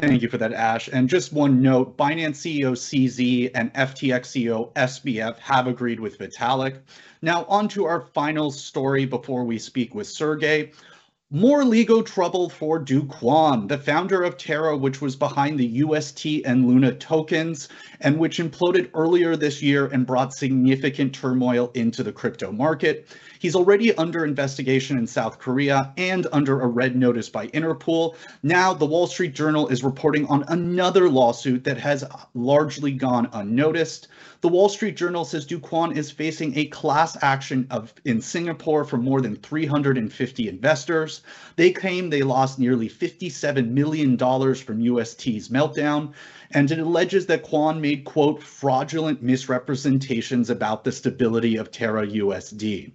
Thank 0.00 0.22
you 0.22 0.28
for 0.28 0.38
that, 0.38 0.52
Ash. 0.52 0.88
And 0.92 1.08
just 1.08 1.32
one 1.32 1.60
note, 1.60 1.96
Binance 1.96 2.36
CEO 2.36 2.70
CZ 2.76 3.50
and 3.56 3.74
FTX 3.74 4.26
CEO 4.26 4.72
SBF 4.74 5.36
have 5.38 5.66
agreed 5.66 5.98
with 5.98 6.18
Vitalik. 6.18 6.78
Now 7.20 7.44
on 7.46 7.66
to 7.70 7.84
our 7.84 8.02
final 8.02 8.52
story 8.52 9.06
before 9.06 9.42
we 9.42 9.58
speak 9.58 9.96
with 9.96 10.06
Sergey. 10.06 10.70
More 11.30 11.62
legal 11.62 12.02
trouble 12.02 12.48
for 12.48 12.78
Do 12.78 13.02
Kwon, 13.02 13.68
the 13.68 13.76
founder 13.76 14.22
of 14.22 14.38
Terra, 14.38 14.74
which 14.74 15.02
was 15.02 15.14
behind 15.14 15.60
the 15.60 15.66
UST 15.66 16.24
and 16.46 16.66
Luna 16.66 16.92
tokens, 16.92 17.68
and 18.00 18.18
which 18.18 18.38
imploded 18.38 18.88
earlier 18.94 19.36
this 19.36 19.60
year 19.60 19.88
and 19.88 20.06
brought 20.06 20.32
significant 20.32 21.14
turmoil 21.14 21.70
into 21.74 22.02
the 22.02 22.12
crypto 22.12 22.50
market. 22.50 23.08
He's 23.40 23.54
already 23.54 23.94
under 23.96 24.24
investigation 24.24 24.96
in 24.96 25.06
South 25.06 25.38
Korea 25.38 25.92
and 25.98 26.26
under 26.32 26.62
a 26.62 26.66
red 26.66 26.96
notice 26.96 27.28
by 27.28 27.48
Interpol. 27.48 28.16
Now, 28.42 28.72
the 28.72 28.86
Wall 28.86 29.06
Street 29.06 29.34
Journal 29.34 29.68
is 29.68 29.84
reporting 29.84 30.24
on 30.28 30.44
another 30.48 31.10
lawsuit 31.10 31.62
that 31.64 31.76
has 31.76 32.04
largely 32.32 32.92
gone 32.92 33.28
unnoticed. 33.34 34.08
The 34.40 34.48
Wall 34.48 34.68
Street 34.68 34.96
Journal 34.96 35.24
says 35.24 35.44
Do 35.46 35.58
Kwon 35.58 35.96
is 35.96 36.12
facing 36.12 36.56
a 36.56 36.66
class 36.66 37.16
action 37.22 37.66
of 37.70 37.92
in 38.04 38.20
Singapore 38.20 38.84
for 38.84 38.96
more 38.96 39.20
than 39.20 39.34
350 39.34 40.48
investors. 40.48 41.22
They 41.56 41.72
claim 41.72 42.08
they 42.08 42.22
lost 42.22 42.56
nearly 42.56 42.88
$57 42.88 43.68
million 43.70 44.16
from 44.16 44.80
UST's 44.80 45.48
meltdown 45.48 46.12
and 46.52 46.70
it 46.70 46.78
alleges 46.78 47.26
that 47.26 47.44
Kwon 47.44 47.80
made, 47.80 48.04
quote, 48.04 48.42
fraudulent 48.42 49.22
misrepresentations 49.22 50.50
about 50.50 50.84
the 50.84 50.92
stability 50.92 51.56
of 51.56 51.70
Terra 51.70 52.06
USD. 52.06 52.92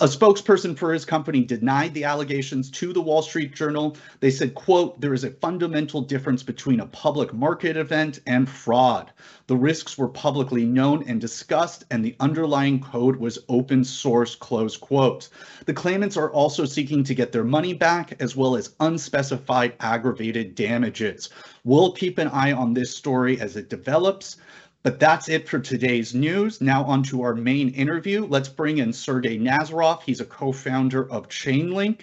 A 0.00 0.06
spokesperson 0.06 0.76
for 0.76 0.92
his 0.92 1.04
company 1.04 1.44
denied 1.44 1.94
the 1.94 2.04
allegations 2.04 2.70
to 2.72 2.92
the 2.92 3.00
Wall 3.00 3.22
Street 3.22 3.54
Journal. 3.54 3.96
They 4.20 4.30
said, 4.30 4.54
quote, 4.54 5.00
there 5.00 5.14
is 5.14 5.24
a 5.24 5.30
fundamental 5.30 6.02
difference 6.02 6.42
between 6.42 6.80
a 6.80 6.86
public 6.86 7.32
market 7.32 7.76
event 7.76 8.20
and 8.26 8.48
fraud. 8.48 9.12
The 9.46 9.56
risks 9.56 9.96
were 9.96 10.08
publicly 10.08 10.64
known 10.64 11.04
and 11.06 11.20
discussed, 11.20 11.84
and 11.90 12.04
the 12.04 12.16
underlying 12.18 12.80
code 12.80 13.16
was 13.16 13.38
open 13.48 13.84
source, 13.84 14.34
close 14.34 14.76
quote. 14.76 15.28
The 15.66 15.74
claimants 15.74 16.16
are 16.16 16.32
also 16.32 16.64
seeking 16.64 17.04
to 17.04 17.14
get 17.14 17.30
their 17.30 17.44
money 17.44 17.72
back, 17.72 18.20
as 18.20 18.34
well 18.34 18.56
as 18.56 18.74
unspecified 18.80 19.74
aggravated 19.78 20.56
damages. 20.56 21.30
We'll 21.66 21.90
keep 21.90 22.18
an 22.18 22.28
eye 22.28 22.52
on 22.52 22.74
this 22.74 22.94
story 22.94 23.40
as 23.40 23.56
it 23.56 23.68
develops. 23.68 24.36
But 24.84 25.00
that's 25.00 25.28
it 25.28 25.48
for 25.48 25.58
today's 25.58 26.14
news. 26.14 26.60
Now, 26.60 26.84
on 26.84 27.02
to 27.04 27.22
our 27.22 27.34
main 27.34 27.70
interview. 27.70 28.24
Let's 28.24 28.48
bring 28.48 28.78
in 28.78 28.92
Sergey 28.92 29.36
Nazarov. 29.36 30.00
He's 30.04 30.20
a 30.20 30.24
co 30.24 30.52
founder 30.52 31.10
of 31.10 31.28
Chainlink. 31.28 32.02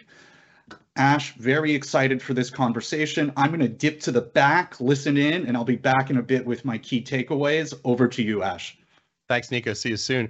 Ash, 0.98 1.34
very 1.36 1.74
excited 1.74 2.22
for 2.22 2.34
this 2.34 2.50
conversation. 2.50 3.32
I'm 3.38 3.51
going 3.51 3.62
to 3.62 3.70
dip 3.70 4.01
to 4.01 4.12
the 4.12 4.22
back, 4.22 4.82
listen 4.82 5.15
in, 5.15 5.48
and 5.48 5.55
I'll 5.55 5.63
be 5.63 5.77
back 5.77 6.10
in 6.10 6.17
a 6.17 6.22
bit 6.22 6.46
with 6.46 6.65
my 6.65 6.77
key 6.77 7.01
takeaways. 7.01 7.74
Over 7.86 8.10
to 8.10 8.22
you, 8.22 8.43
Ash. 8.43 8.77
Thanks, 9.29 9.50
Nico. 9.50 9.74
See 9.74 9.89
you 9.89 9.98
soon. 9.98 10.29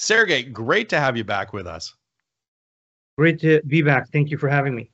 Sergey, 0.00 0.42
great 0.42 0.88
to 0.88 0.98
have 0.98 1.14
you 1.14 1.24
back 1.24 1.52
with 1.52 1.66
us. 1.66 1.94
Great 3.18 3.38
to 3.40 3.60
be 3.66 3.82
back. 3.82 4.08
Thank 4.10 4.30
you 4.30 4.38
for 4.38 4.48
having 4.48 4.74
me. 4.74 4.90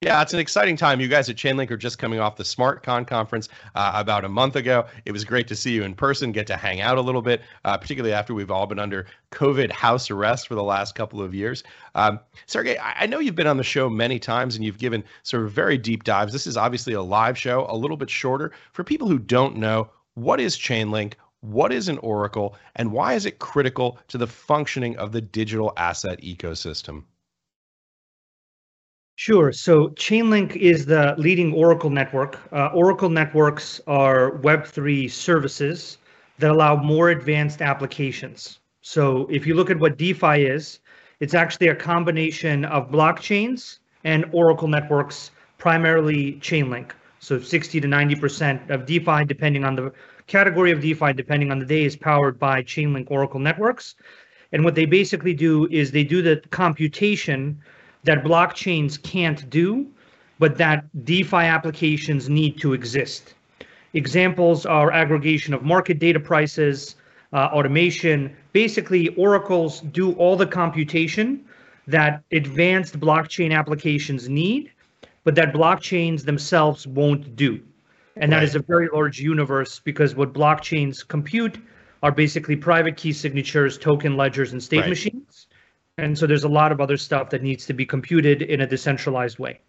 Yeah, 0.00 0.20
it's 0.20 0.34
an 0.34 0.40
exciting 0.40 0.76
time. 0.76 1.00
You 1.00 1.06
guys 1.06 1.28
at 1.28 1.36
Chainlink 1.36 1.70
are 1.70 1.76
just 1.76 2.00
coming 2.00 2.18
off 2.18 2.34
the 2.34 2.42
SmartCon 2.42 3.06
conference 3.06 3.48
uh, 3.76 3.92
about 3.94 4.24
a 4.24 4.28
month 4.28 4.56
ago. 4.56 4.86
It 5.04 5.12
was 5.12 5.24
great 5.24 5.46
to 5.46 5.54
see 5.54 5.70
you 5.70 5.84
in 5.84 5.94
person, 5.94 6.32
get 6.32 6.48
to 6.48 6.56
hang 6.56 6.80
out 6.80 6.98
a 6.98 7.00
little 7.00 7.22
bit, 7.22 7.42
uh, 7.64 7.78
particularly 7.78 8.12
after 8.12 8.34
we've 8.34 8.50
all 8.50 8.66
been 8.66 8.80
under 8.80 9.06
COVID 9.30 9.70
house 9.70 10.10
arrest 10.10 10.48
for 10.48 10.56
the 10.56 10.64
last 10.64 10.96
couple 10.96 11.22
of 11.22 11.36
years. 11.36 11.62
Um, 11.94 12.18
Sergey, 12.46 12.78
I 12.80 13.06
know 13.06 13.20
you've 13.20 13.36
been 13.36 13.46
on 13.46 13.58
the 13.58 13.62
show 13.62 13.88
many 13.88 14.18
times 14.18 14.56
and 14.56 14.64
you've 14.64 14.78
given 14.78 15.04
sort 15.22 15.44
of 15.44 15.52
very 15.52 15.78
deep 15.78 16.02
dives. 16.02 16.32
This 16.32 16.48
is 16.48 16.56
obviously 16.56 16.94
a 16.94 17.02
live 17.02 17.38
show, 17.38 17.64
a 17.68 17.76
little 17.76 17.96
bit 17.96 18.10
shorter. 18.10 18.50
For 18.72 18.82
people 18.82 19.06
who 19.06 19.20
don't 19.20 19.56
know, 19.56 19.88
what 20.14 20.40
is 20.40 20.56
Chainlink? 20.56 21.12
What 21.40 21.72
is 21.72 21.88
an 21.88 21.98
oracle 21.98 22.56
and 22.76 22.92
why 22.92 23.14
is 23.14 23.26
it 23.26 23.38
critical 23.38 23.98
to 24.08 24.18
the 24.18 24.26
functioning 24.26 24.96
of 24.96 25.12
the 25.12 25.20
digital 25.20 25.72
asset 25.76 26.20
ecosystem? 26.20 27.04
Sure. 29.18 29.50
So 29.50 29.88
Chainlink 29.90 30.54
is 30.54 30.86
the 30.86 31.16
leading 31.18 31.52
Oracle 31.52 31.90
network. 31.90 32.38
Uh, 32.52 32.66
Oracle 32.66 33.08
networks 33.08 33.80
are 33.88 34.38
Web3 34.38 35.10
services 35.10 35.98
that 36.38 36.52
allow 36.52 36.76
more 36.76 37.10
advanced 37.10 37.60
applications. 37.60 38.60
So 38.80 39.26
if 39.28 39.44
you 39.44 39.54
look 39.54 39.70
at 39.70 39.78
what 39.78 39.98
DeFi 39.98 40.46
is, 40.46 40.78
it's 41.18 41.34
actually 41.34 41.66
a 41.66 41.74
combination 41.74 42.64
of 42.66 42.92
blockchains 42.92 43.80
and 44.04 44.24
Oracle 44.30 44.68
networks, 44.68 45.32
primarily 45.58 46.34
Chainlink. 46.34 46.92
So 47.18 47.40
60 47.40 47.80
to 47.80 47.88
90% 47.88 48.70
of 48.70 48.86
DeFi, 48.86 49.24
depending 49.24 49.64
on 49.64 49.74
the 49.74 49.92
category 50.28 50.70
of 50.70 50.80
DeFi, 50.80 51.12
depending 51.14 51.50
on 51.50 51.58
the 51.58 51.66
day, 51.66 51.84
is 51.84 51.96
powered 51.96 52.38
by 52.38 52.62
Chainlink 52.62 53.10
Oracle 53.10 53.40
networks. 53.40 53.96
And 54.52 54.64
what 54.64 54.74
they 54.74 54.86
basically 54.86 55.34
do 55.34 55.66
is 55.70 55.90
they 55.90 56.04
do 56.04 56.22
the 56.22 56.42
computation 56.50 57.60
that 58.04 58.22
blockchains 58.22 59.02
can't 59.02 59.48
do, 59.50 59.86
but 60.38 60.56
that 60.58 60.84
DeFi 61.04 61.36
applications 61.36 62.28
need 62.28 62.60
to 62.60 62.72
exist. 62.72 63.34
Examples 63.94 64.64
are 64.66 64.92
aggregation 64.92 65.54
of 65.54 65.62
market 65.62 65.98
data 65.98 66.20
prices, 66.20 66.96
uh, 67.32 67.48
automation. 67.52 68.34
Basically, 68.52 69.08
oracles 69.16 69.80
do 69.80 70.12
all 70.12 70.36
the 70.36 70.46
computation 70.46 71.44
that 71.86 72.22
advanced 72.32 73.00
blockchain 73.00 73.52
applications 73.52 74.28
need, 74.28 74.70
but 75.24 75.34
that 75.34 75.52
blockchains 75.52 76.24
themselves 76.24 76.86
won't 76.86 77.34
do. 77.34 77.60
And 78.20 78.32
right. 78.32 78.40
that 78.40 78.44
is 78.44 78.54
a 78.54 78.60
very 78.60 78.88
large 78.92 79.20
universe 79.20 79.80
because 79.80 80.14
what 80.14 80.32
blockchains 80.32 81.06
compute 81.06 81.58
are 82.02 82.12
basically 82.12 82.56
private 82.56 82.96
key 82.96 83.12
signatures, 83.12 83.78
token 83.78 84.16
ledgers, 84.16 84.52
and 84.52 84.62
state 84.62 84.80
right. 84.80 84.88
machines. 84.88 85.46
And 85.98 86.16
so 86.16 86.26
there's 86.26 86.44
a 86.44 86.48
lot 86.48 86.72
of 86.72 86.80
other 86.80 86.96
stuff 86.96 87.30
that 87.30 87.42
needs 87.42 87.66
to 87.66 87.72
be 87.72 87.84
computed 87.84 88.42
in 88.42 88.60
a 88.60 88.66
decentralized 88.66 89.38
way. 89.38 89.60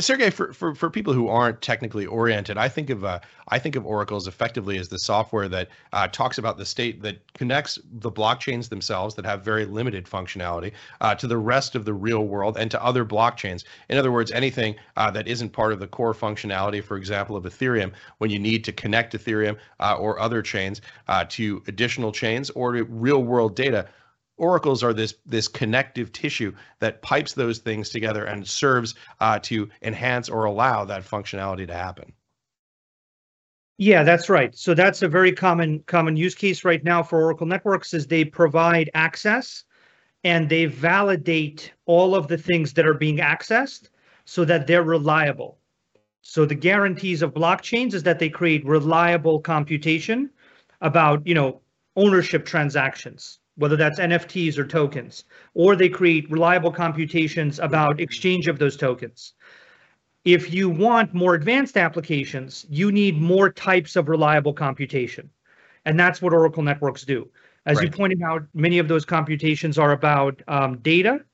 Sergey, 0.00 0.30
for, 0.30 0.52
for, 0.52 0.74
for 0.74 0.90
people 0.90 1.12
who 1.12 1.28
aren't 1.28 1.60
technically 1.60 2.06
oriented, 2.06 2.58
I 2.58 2.68
think 2.68 2.90
of 2.90 3.04
uh, 3.04 3.20
I 3.48 3.58
think 3.58 3.76
of 3.76 3.86
Oracle 3.86 4.16
as 4.16 4.26
effectively 4.26 4.78
as 4.78 4.88
the 4.88 4.98
software 4.98 5.48
that 5.48 5.68
uh, 5.92 6.08
talks 6.08 6.38
about 6.38 6.58
the 6.58 6.64
state 6.64 7.02
that 7.02 7.18
connects 7.34 7.78
the 7.92 8.10
blockchains 8.10 8.68
themselves 8.68 9.14
that 9.14 9.24
have 9.24 9.44
very 9.44 9.64
limited 9.64 10.06
functionality 10.06 10.72
uh, 11.00 11.14
to 11.14 11.26
the 11.26 11.38
rest 11.38 11.74
of 11.74 11.84
the 11.84 11.94
real 11.94 12.26
world 12.26 12.56
and 12.56 12.70
to 12.70 12.82
other 12.82 13.04
blockchains. 13.04 13.64
In 13.88 13.98
other 13.98 14.10
words, 14.10 14.32
anything 14.32 14.74
uh, 14.96 15.10
that 15.12 15.28
isn't 15.28 15.50
part 15.50 15.72
of 15.72 15.78
the 15.78 15.86
core 15.86 16.14
functionality, 16.14 16.82
for 16.82 16.96
example, 16.96 17.36
of 17.36 17.44
Ethereum, 17.44 17.92
when 18.18 18.30
you 18.30 18.38
need 18.38 18.64
to 18.64 18.72
connect 18.72 19.14
Ethereum 19.14 19.56
uh, 19.80 19.96
or 19.96 20.18
other 20.18 20.42
chains 20.42 20.80
uh, 21.08 21.24
to 21.28 21.62
additional 21.68 22.10
chains 22.10 22.50
or 22.50 22.72
to 22.72 22.84
real 22.84 23.22
world 23.22 23.54
data 23.54 23.86
oracles 24.36 24.82
are 24.82 24.92
this 24.92 25.14
this 25.24 25.48
connective 25.48 26.12
tissue 26.12 26.52
that 26.78 27.02
pipes 27.02 27.34
those 27.34 27.58
things 27.58 27.90
together 27.90 28.24
and 28.24 28.46
serves 28.46 28.94
uh, 29.20 29.38
to 29.40 29.68
enhance 29.82 30.28
or 30.28 30.44
allow 30.44 30.84
that 30.84 31.02
functionality 31.02 31.66
to 31.66 31.74
happen. 31.74 32.12
Yeah, 33.78 34.04
that's 34.04 34.30
right. 34.30 34.56
So 34.56 34.72
that's 34.72 35.02
a 35.02 35.08
very 35.08 35.32
common 35.32 35.80
common 35.86 36.16
use 36.16 36.34
case 36.34 36.64
right 36.64 36.82
now 36.82 37.02
for 37.02 37.22
Oracle 37.22 37.46
Networks 37.46 37.92
is 37.92 38.06
they 38.06 38.24
provide 38.24 38.90
access 38.94 39.64
and 40.24 40.48
they 40.48 40.64
validate 40.64 41.72
all 41.84 42.14
of 42.14 42.28
the 42.28 42.38
things 42.38 42.72
that 42.72 42.86
are 42.86 42.94
being 42.94 43.18
accessed 43.18 43.90
so 44.24 44.44
that 44.44 44.66
they're 44.66 44.82
reliable. 44.82 45.58
So 46.22 46.44
the 46.44 46.54
guarantees 46.54 47.22
of 47.22 47.32
blockchains 47.32 47.94
is 47.94 48.02
that 48.02 48.18
they 48.18 48.28
create 48.28 48.66
reliable 48.66 49.38
computation 49.38 50.30
about, 50.80 51.24
you 51.26 51.34
know, 51.34 51.60
ownership 51.94 52.44
transactions, 52.44 53.38
whether 53.56 53.76
that's 53.76 53.98
NFTs 53.98 54.58
or 54.58 54.66
tokens, 54.66 55.24
or 55.54 55.76
they 55.76 55.88
create 55.88 56.30
reliable 56.30 56.70
computations 56.70 57.58
about 57.58 58.00
exchange 58.00 58.48
of 58.48 58.58
those 58.58 58.76
tokens. 58.76 59.32
If 60.24 60.52
you 60.52 60.68
want 60.68 61.14
more 61.14 61.34
advanced 61.34 61.76
applications, 61.76 62.66
you 62.68 62.92
need 62.92 63.20
more 63.20 63.50
types 63.50 63.96
of 63.96 64.08
reliable 64.08 64.52
computation. 64.52 65.30
And 65.84 65.98
that's 65.98 66.20
what 66.20 66.32
Oracle 66.32 66.62
Networks 66.62 67.04
do. 67.04 67.28
As 67.64 67.76
right. 67.76 67.84
you 67.84 67.90
pointed 67.90 68.22
out, 68.22 68.44
many 68.54 68.78
of 68.78 68.88
those 68.88 69.04
computations 69.04 69.78
are 69.78 69.92
about 69.92 70.42
um, 70.48 70.78
data, 70.78 71.24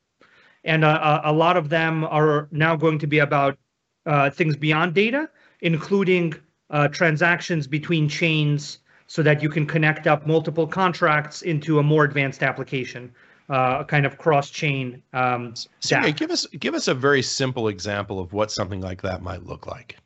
and 0.65 0.85
uh, 0.85 1.21
a 1.25 1.33
lot 1.33 1.57
of 1.57 1.69
them 1.69 2.05
are 2.05 2.49
now 2.53 2.77
going 2.77 2.99
to 3.01 3.07
be 3.07 3.19
about 3.19 3.59
uh, 4.07 4.31
things 4.31 4.57
beyond 4.57 4.95
data, 4.95 5.29
including 5.61 6.35
uh, 6.71 6.89
transactions 6.89 7.67
between 7.67 8.09
chains 8.09 8.79
so 9.13 9.23
that 9.23 9.43
you 9.43 9.51
can 9.51 9.67
connect 9.67 10.07
up 10.07 10.27
multiple 10.27 10.67
contracts 10.67 11.43
into 11.43 11.79
a 11.79 11.83
more 11.83 12.03
advanced 12.03 12.43
application 12.43 13.13
uh, 13.51 13.85
kind 13.85 14.07
of 14.07 14.17
cross-chain. 14.17 15.03
Um, 15.13 15.53
Sergey, 15.81 16.13
give 16.13 16.31
us 16.31 16.47
give 16.47 16.75
us 16.75 16.89
a 16.89 16.95
very 16.95 17.21
simple 17.21 17.69
example 17.69 18.19
of 18.21 18.33
what 18.33 18.51
something 18.51 18.81
like 18.81 19.03
that 19.03 19.21
might 19.21 19.45
look 19.45 19.67
like. 19.67 19.99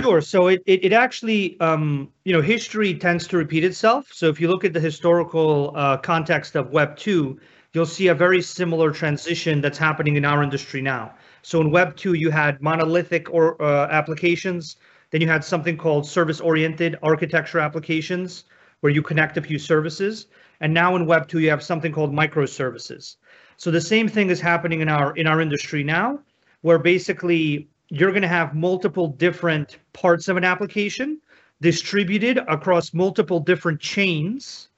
Sure. 0.00 0.22
So 0.22 0.48
it 0.48 0.62
it, 0.64 0.86
it 0.86 0.92
actually 0.94 1.60
um, 1.60 2.10
you 2.24 2.32
know 2.32 2.40
history 2.40 2.94
tends 2.94 3.26
to 3.26 3.36
repeat 3.36 3.62
itself. 3.62 4.08
So 4.10 4.28
if 4.28 4.40
you 4.40 4.48
look 4.48 4.64
at 4.64 4.72
the 4.72 4.80
historical 4.80 5.72
uh, 5.76 5.98
context 5.98 6.56
of 6.56 6.70
Web 6.70 6.96
two, 6.96 7.38
you'll 7.74 7.84
see 7.84 8.08
a 8.08 8.14
very 8.14 8.40
similar 8.40 8.90
transition 8.90 9.60
that's 9.60 9.76
happening 9.76 10.16
in 10.16 10.24
our 10.24 10.42
industry 10.42 10.80
now. 10.80 11.14
So 11.42 11.60
in 11.60 11.70
Web 11.70 11.94
two, 11.94 12.14
you 12.14 12.30
had 12.30 12.62
monolithic 12.62 13.28
or 13.30 13.60
uh, 13.60 13.86
applications. 13.90 14.76
Then 15.10 15.20
you 15.20 15.28
had 15.28 15.44
something 15.44 15.76
called 15.76 16.06
service-oriented 16.06 16.98
architecture 17.02 17.60
applications, 17.60 18.44
where 18.80 18.92
you 18.92 19.02
connect 19.02 19.36
a 19.36 19.42
few 19.42 19.58
services. 19.58 20.26
And 20.60 20.72
now 20.72 20.96
in 20.96 21.06
Web 21.06 21.28
2, 21.28 21.40
you 21.40 21.50
have 21.50 21.62
something 21.62 21.92
called 21.92 22.12
microservices. 22.12 23.16
So 23.56 23.70
the 23.70 23.80
same 23.80 24.08
thing 24.08 24.30
is 24.30 24.40
happening 24.40 24.80
in 24.80 24.88
our 24.88 25.16
in 25.16 25.26
our 25.26 25.40
industry 25.40 25.82
now, 25.82 26.20
where 26.60 26.78
basically 26.78 27.68
you're 27.88 28.10
going 28.10 28.22
to 28.22 28.28
have 28.28 28.54
multiple 28.54 29.08
different 29.08 29.78
parts 29.92 30.28
of 30.28 30.36
an 30.36 30.44
application 30.44 31.20
distributed 31.60 32.38
across 32.48 32.92
multiple 32.92 33.40
different 33.40 33.80
chains, 33.80 34.68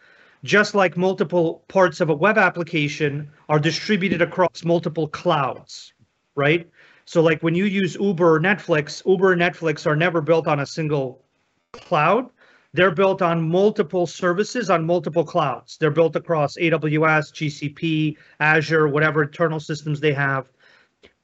just 0.44 0.74
like 0.74 0.96
multiple 0.96 1.64
parts 1.68 2.00
of 2.00 2.10
a 2.10 2.14
web 2.14 2.38
application 2.38 3.28
are 3.48 3.58
distributed 3.58 4.22
across 4.22 4.64
multiple 4.64 5.08
clouds, 5.08 5.92
right? 6.36 6.68
So 7.08 7.22
like 7.22 7.42
when 7.42 7.54
you 7.54 7.64
use 7.64 7.94
Uber 7.94 8.34
or 8.34 8.38
Netflix, 8.38 9.02
Uber 9.06 9.32
and 9.32 9.40
Netflix 9.40 9.86
are 9.86 9.96
never 9.96 10.20
built 10.20 10.46
on 10.46 10.60
a 10.60 10.66
single 10.66 11.24
cloud. 11.72 12.28
They're 12.74 12.90
built 12.90 13.22
on 13.22 13.48
multiple 13.48 14.06
services 14.06 14.68
on 14.68 14.84
multiple 14.84 15.24
clouds. 15.24 15.78
They're 15.78 15.90
built 15.90 16.16
across 16.16 16.58
AWS, 16.58 17.32
GCP, 17.32 18.18
Azure, 18.40 18.88
whatever 18.88 19.22
internal 19.22 19.58
systems 19.58 20.00
they 20.00 20.12
have. 20.12 20.50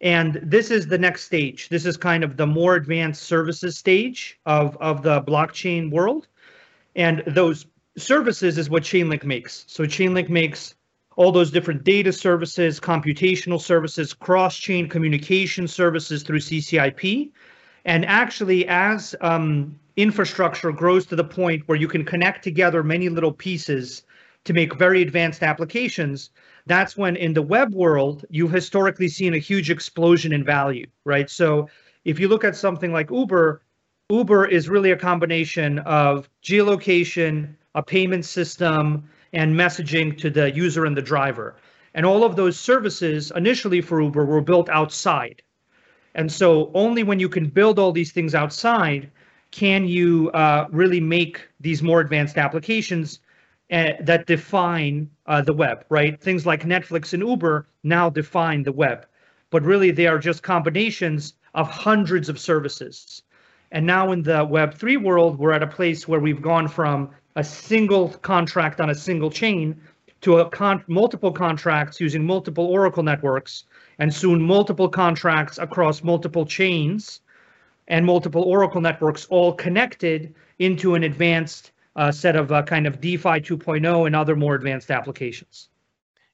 And 0.01 0.41
this 0.43 0.71
is 0.71 0.87
the 0.87 0.97
next 0.97 1.25
stage. 1.25 1.69
This 1.69 1.85
is 1.85 1.99
kind 1.99 2.25
of 2.25 2.39
the 2.39 2.47
more 2.47 2.77
advanced 2.77 3.25
services 3.25 3.77
stage 3.77 4.41
of, 4.47 4.79
of 4.81 5.03
the 5.03 5.21
blockchain 5.21 5.91
world. 5.91 6.29
And 6.97 7.23
those 7.27 7.67
services 7.99 8.57
is 8.57 8.71
what 8.71 8.85
Chainlink 8.85 9.23
makes. 9.25 9.67
So 9.69 9.85
Chainlink 9.85 10.31
makes 10.31 10.77
all 11.17 11.33
those 11.33 11.51
different 11.51 11.85
data 11.85 12.13
services, 12.13 12.81
computational 12.81 13.61
services, 13.61 14.13
cross-chain 14.13 14.89
communication 14.89 15.69
services 15.69 16.23
through 16.23 16.41
CCIP. 16.41 17.31
And 17.85 18.05
actually, 18.07 18.67
as 18.67 19.15
um, 19.21 19.79
infrastructure 19.97 20.73
grows 20.73 21.07
to 21.07 21.17
the 21.17 21.25
point 21.25 21.63
where 21.67 21.79
you 21.79 21.89
can 21.89 22.05
connect 22.05 22.43
together 22.43 22.83
many 22.83 23.09
little 23.09 23.33
pieces 23.33 24.03
to 24.45 24.53
make 24.53 24.75
very 24.75 25.03
advanced 25.03 25.43
applications, 25.43 26.31
that's 26.67 26.97
when 26.97 27.17
in 27.17 27.33
the 27.35 27.43
web 27.43 27.75
world, 27.75 28.25
you've 28.31 28.51
historically 28.51 29.09
seen 29.09 29.35
a 29.35 29.39
huge 29.39 29.71
explosion 29.71 30.33
in 30.33 30.45
value, 30.45 30.87
right? 31.05 31.31
So 31.31 31.69
if 32.05 32.19
you 32.19 32.29
look 32.29 32.45
at 32.45 32.57
something 32.57 32.93
like 32.93 33.11
Uber, 33.11 33.63
Uber 34.11 34.47
is 34.47 34.69
really 34.69 34.91
a 34.91 34.97
combination 34.97 35.79
of 35.81 36.29
geolocation, 36.43 37.55
a 37.75 37.83
payment 37.83 38.25
system, 38.25 39.09
and 39.35 39.55
messaging 39.55 40.17
to 40.19 40.31
the 40.31 40.51
user 40.53 40.87
and 40.87 40.97
the 40.97 41.03
driver. 41.03 41.57
And 41.95 42.07
all 42.07 42.25
of 42.25 42.37
those 42.37 42.59
services 42.59 43.33
initially 43.37 43.81
for 43.81 44.01
Uber 44.01 44.25
were 44.25 44.41
built 44.41 44.69
outside. 44.71 45.43
And 46.15 46.31
so 46.31 46.71
only 46.75 47.03
when 47.03 47.21
you 47.21 47.29
can 47.29 47.49
build 47.49 47.79
all 47.79 47.93
these 47.93 48.13
things 48.13 48.35
outside 48.35 49.11
can 49.51 49.87
you 49.87 50.31
uh, 50.31 50.67
really 50.73 51.01
make 51.01 51.49
these 51.61 51.81
more 51.81 52.01
advanced 52.01 52.39
applications 52.39 53.21
uh, 53.71 53.93
that 54.01 54.27
define 54.27 55.09
uh, 55.27 55.43
the 55.43 55.53
web, 55.53 55.85
right? 55.89 56.21
Things 56.21 56.45
like 56.45 56.65
Netflix 56.65 57.13
and 57.13 57.23
Uber 57.23 57.69
now 57.85 58.11
define 58.11 58.65
the 58.65 58.73
web, 58.73 59.07
but 59.51 59.63
really 59.63 59.93
they 59.93 60.09
are 60.09 60.19
just 60.19 60.43
combinations 60.43 61.35
of 61.55 61.71
hundreds 61.71 62.29
of 62.29 62.41
services. 62.41 63.23
And 63.71 63.87
now 63.87 64.11
in 64.11 64.23
the 64.23 64.45
Web3 64.45 65.03
world, 65.03 65.39
we're 65.39 65.53
at 65.53 65.63
a 65.63 65.69
place 65.69 66.09
where 66.09 66.21
we've 66.21 66.43
gone 66.43 66.67
from 66.67 67.11
a 67.37 67.45
single 67.45 68.09
contract 68.09 68.81
on 68.81 68.91
a 68.91 68.95
single 68.95 69.31
chain 69.31 69.81
to 70.21 70.39
a 70.39 70.49
con- 70.49 70.85
multiple 70.87 71.33
contracts 71.33 72.01
using 72.01 72.25
multiple 72.25 72.67
Oracle 72.67 73.03
networks, 73.03 73.65
and 73.99 74.13
soon 74.13 74.41
multiple 74.41 74.89
contracts 74.89 75.59
across 75.59 76.03
multiple 76.03 76.47
chains 76.47 77.21
and 77.89 78.07
multiple 78.07 78.43
Oracle 78.43 78.81
networks 78.81 79.27
all 79.27 79.53
connected 79.53 80.35
into 80.59 80.95
an 80.95 81.03
advanced 81.03 81.73
uh, 81.97 82.11
set 82.11 82.37
of 82.37 82.51
uh, 82.51 82.63
kind 82.63 82.87
of 82.87 83.01
DeFi 83.01 83.41
2.0 83.41 84.07
and 84.07 84.17
other 84.17 84.35
more 84.35 84.55
advanced 84.55 84.91
applications. 84.91 85.69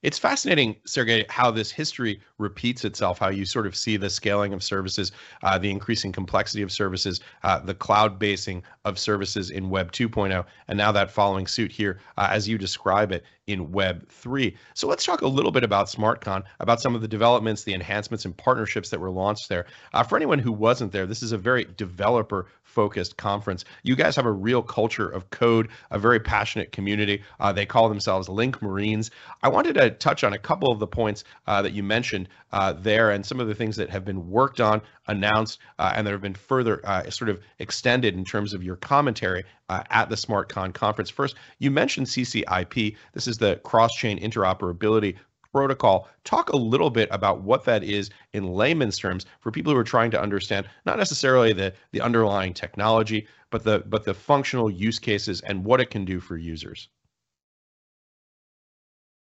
It's 0.03 0.17
fascinating, 0.17 0.77
Sergey, 0.83 1.25
how 1.29 1.51
this 1.51 1.69
history 1.69 2.21
repeats 2.39 2.83
itself, 2.85 3.19
how 3.19 3.29
you 3.29 3.45
sort 3.45 3.67
of 3.67 3.75
see 3.75 3.97
the 3.97 4.09
scaling 4.09 4.51
of 4.51 4.63
services, 4.63 5.11
uh, 5.43 5.59
the 5.59 5.69
increasing 5.69 6.11
complexity 6.11 6.63
of 6.63 6.71
services, 6.71 7.21
uh, 7.43 7.59
the 7.59 7.75
cloud 7.75 8.17
basing 8.17 8.63
of 8.83 8.97
services 8.97 9.51
in 9.51 9.69
Web 9.69 9.91
2.0, 9.91 10.43
and 10.67 10.77
now 10.77 10.91
that 10.91 11.11
following 11.11 11.45
suit 11.45 11.71
here, 11.71 11.99
uh, 12.17 12.27
as 12.31 12.49
you 12.49 12.57
describe 12.57 13.11
it, 13.11 13.23
in 13.47 13.71
Web 13.71 14.07
3. 14.09 14.55
So 14.73 14.87
let's 14.87 15.05
talk 15.05 15.21
a 15.21 15.27
little 15.27 15.51
bit 15.51 15.63
about 15.63 15.87
SmartCon, 15.87 16.43
about 16.59 16.81
some 16.81 16.95
of 16.95 17.01
the 17.01 17.07
developments, 17.07 17.63
the 17.63 17.73
enhancements, 17.73 18.25
and 18.25 18.35
partnerships 18.35 18.89
that 18.89 18.99
were 18.99 19.09
launched 19.09 19.49
there. 19.49 19.65
Uh, 19.93 20.03
for 20.03 20.15
anyone 20.15 20.39
who 20.39 20.51
wasn't 20.51 20.91
there, 20.91 21.05
this 21.05 21.21
is 21.21 21.31
a 21.31 21.37
very 21.37 21.65
developer 21.77 22.47
focused 22.63 23.17
conference. 23.17 23.65
You 23.83 23.95
guys 23.95 24.15
have 24.15 24.25
a 24.25 24.31
real 24.31 24.61
culture 24.61 25.09
of 25.09 25.29
code, 25.31 25.69
a 25.89 25.99
very 25.99 26.19
passionate 26.19 26.71
community. 26.71 27.21
Uh, 27.39 27.51
they 27.51 27.65
call 27.65 27.89
themselves 27.89 28.29
Link 28.29 28.61
Marines. 28.61 29.11
I 29.43 29.49
wanted 29.49 29.75
to 29.75 29.90
touch 29.99 30.23
on 30.23 30.33
a 30.33 30.37
couple 30.37 30.71
of 30.71 30.79
the 30.79 30.87
points 30.87 31.23
uh, 31.47 31.61
that 31.61 31.73
you 31.73 31.83
mentioned 31.83 32.29
uh, 32.51 32.73
there 32.73 33.11
and 33.11 33.25
some 33.25 33.39
of 33.39 33.47
the 33.47 33.55
things 33.55 33.75
that 33.75 33.89
have 33.89 34.05
been 34.05 34.29
worked 34.29 34.61
on, 34.61 34.81
announced, 35.07 35.59
uh, 35.79 35.93
and 35.95 36.05
that 36.05 36.11
have 36.11 36.21
been 36.21 36.33
further 36.33 36.81
uh, 36.85 37.09
sort 37.09 37.29
of 37.29 37.39
extended 37.59 38.15
in 38.15 38.25
terms 38.25 38.53
of 38.53 38.63
your 38.63 38.75
commentary 38.77 39.43
uh, 39.69 39.83
at 39.89 40.09
the 40.09 40.15
SmartCon 40.15 40.73
conference. 40.73 41.09
First, 41.09 41.35
you 41.59 41.71
mentioned 41.71 42.07
CCIP. 42.07 42.95
This 43.13 43.27
is 43.27 43.37
the 43.37 43.57
cross 43.63 43.93
chain 43.95 44.19
interoperability 44.19 45.15
protocol. 45.51 46.07
Talk 46.23 46.49
a 46.49 46.57
little 46.57 46.89
bit 46.89 47.09
about 47.11 47.41
what 47.41 47.65
that 47.65 47.83
is 47.83 48.09
in 48.33 48.53
layman's 48.53 48.97
terms 48.97 49.25
for 49.39 49.51
people 49.51 49.73
who 49.73 49.79
are 49.79 49.83
trying 49.83 50.11
to 50.11 50.21
understand 50.21 50.67
not 50.85 50.97
necessarily 50.97 51.53
the 51.53 51.73
the 51.91 52.01
underlying 52.01 52.53
technology, 52.53 53.27
but 53.49 53.63
the 53.63 53.83
but 53.87 54.05
the 54.05 54.13
functional 54.13 54.69
use 54.69 54.99
cases 54.99 55.41
and 55.41 55.63
what 55.65 55.81
it 55.81 55.89
can 55.89 56.05
do 56.05 56.19
for 56.19 56.37
users. 56.37 56.87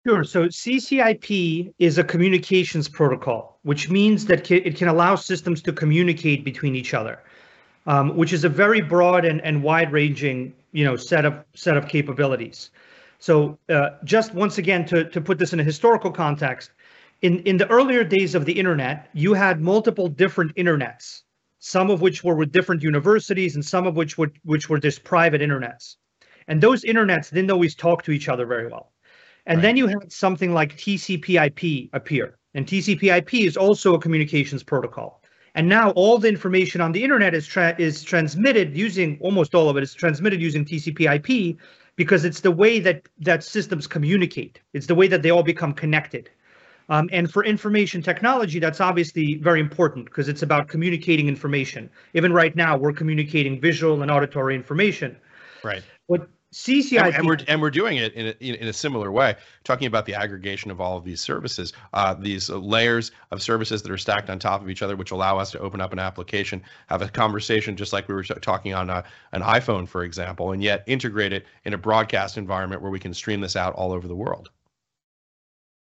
Sure. 0.09 0.23
So 0.23 0.47
CCIP 0.47 1.71
is 1.77 1.99
a 1.99 2.03
communications 2.03 2.89
protocol, 2.89 3.59
which 3.61 3.91
means 3.91 4.25
that 4.25 4.49
it 4.49 4.75
can 4.75 4.87
allow 4.87 5.13
systems 5.13 5.61
to 5.61 5.71
communicate 5.71 6.43
between 6.43 6.75
each 6.75 6.95
other, 6.95 7.19
um, 7.85 8.17
which 8.17 8.33
is 8.33 8.43
a 8.43 8.49
very 8.49 8.81
broad 8.81 9.23
and, 9.23 9.39
and 9.41 9.61
wide-ranging, 9.61 10.51
you 10.71 10.83
know, 10.83 10.95
set 10.95 11.25
of 11.25 11.45
set 11.53 11.77
of 11.77 11.87
capabilities. 11.87 12.71
So 13.19 13.59
uh, 13.69 13.89
just 14.03 14.33
once 14.33 14.57
again, 14.57 14.83
to, 14.85 15.07
to 15.11 15.21
put 15.21 15.37
this 15.37 15.53
in 15.53 15.59
a 15.59 15.63
historical 15.63 16.09
context, 16.09 16.71
in, 17.21 17.41
in 17.41 17.57
the 17.57 17.67
earlier 17.67 18.03
days 18.03 18.33
of 18.33 18.45
the 18.45 18.53
internet, 18.53 19.09
you 19.13 19.35
had 19.35 19.61
multiple 19.61 20.07
different 20.07 20.55
internets, 20.55 21.21
some 21.59 21.91
of 21.91 22.01
which 22.01 22.23
were 22.23 22.33
with 22.33 22.51
different 22.51 22.81
universities 22.81 23.53
and 23.53 23.63
some 23.63 23.85
of 23.85 23.95
which 23.95 24.17
were, 24.17 24.31
which 24.43 24.69
were 24.69 24.79
just 24.79 25.03
private 25.03 25.39
internets. 25.39 25.97
And 26.47 26.59
those 26.59 26.83
internets 26.83 27.29
didn't 27.29 27.51
always 27.51 27.75
talk 27.75 28.01
to 28.05 28.11
each 28.11 28.27
other 28.27 28.47
very 28.47 28.65
well. 28.65 28.91
And 29.49 29.57
right. 29.57 29.63
then 29.63 29.77
you 29.77 29.87
had 29.87 30.11
something 30.11 30.53
like 30.53 30.77
TCP/IP 30.77 31.89
appear, 31.93 32.37
and 32.53 32.67
TCP/IP 32.67 33.33
is 33.33 33.57
also 33.57 33.95
a 33.95 33.99
communications 33.99 34.61
protocol. 34.61 35.23
And 35.55 35.67
now 35.67 35.89
all 35.91 36.19
the 36.19 36.29
information 36.29 36.81
on 36.81 36.91
the 36.91 37.03
internet 37.03 37.33
is 37.33 37.47
tra- 37.47 37.75
is 37.79 38.03
transmitted 38.03 38.77
using 38.77 39.17
almost 39.21 39.55
all 39.55 39.67
of 39.67 39.75
it 39.75 39.81
is 39.81 39.95
transmitted 39.95 40.39
using 40.39 40.63
TCP/IP 40.65 41.57
because 41.95 42.25
it's 42.25 42.41
the 42.41 42.51
way 42.51 42.79
that 42.79 43.09
that 43.17 43.43
systems 43.43 43.87
communicate. 43.87 44.59
It's 44.73 44.85
the 44.85 44.93
way 44.93 45.07
that 45.07 45.23
they 45.23 45.31
all 45.31 45.43
become 45.43 45.73
connected. 45.73 46.29
Um, 46.89 47.09
and 47.11 47.31
for 47.31 47.43
information 47.43 48.03
technology, 48.03 48.59
that's 48.59 48.81
obviously 48.81 49.35
very 49.35 49.59
important 49.59 50.05
because 50.05 50.29
it's 50.29 50.43
about 50.43 50.67
communicating 50.67 51.27
information. 51.27 51.89
Even 52.13 52.33
right 52.33 52.55
now, 52.55 52.77
we're 52.77 52.93
communicating 52.93 53.59
visual 53.59 54.03
and 54.03 54.11
auditory 54.11 54.53
information. 54.53 55.17
Right. 55.63 55.83
What 56.05 56.29
CCIP 56.53 56.99
and, 56.99 57.15
and, 57.15 57.27
we're 57.27 57.37
and 57.47 57.61
we're 57.61 57.69
doing 57.69 57.97
it 57.97 58.13
in 58.13 58.27
a, 58.27 58.31
in 58.41 58.67
a 58.67 58.73
similar 58.73 59.11
way, 59.11 59.35
talking 59.63 59.85
about 59.85 60.07
the 60.07 60.15
aggregation 60.15 60.71
of 60.71 60.81
all 60.81 60.97
of 60.97 61.03
these 61.03 61.21
services, 61.21 61.73
uh, 61.93 62.15
these 62.15 62.49
layers 62.49 63.11
of 63.29 63.41
services 63.41 63.83
that 63.83 63.91
are 63.91 63.97
stacked 63.97 64.31
on 64.31 64.39
top 64.39 64.61
of 64.61 64.69
each 64.69 64.81
other, 64.81 64.95
which 64.95 65.11
allow 65.11 65.37
us 65.37 65.51
to 65.51 65.59
open 65.59 65.79
up 65.79 65.93
an 65.93 65.99
application, 65.99 66.63
have 66.87 67.03
a 67.03 67.07
conversation 67.07 67.77
just 67.77 67.93
like 67.93 68.07
we 68.07 68.15
were 68.15 68.23
talking 68.23 68.73
on 68.73 68.89
a, 68.89 68.93
uh, 68.93 69.03
an 69.33 69.41
iPhone, 69.41 69.87
for 69.87 70.03
example, 70.03 70.51
and 70.51 70.63
yet 70.63 70.83
integrate 70.87 71.33
it 71.33 71.45
in 71.65 71.73
a 71.73 71.77
broadcast 71.77 72.35
environment 72.35 72.81
where 72.81 72.91
we 72.91 72.99
can 72.99 73.13
stream 73.13 73.41
this 73.41 73.55
out 73.55 73.75
all 73.75 73.91
over 73.91 74.07
the 74.07 74.15
world. 74.15 74.49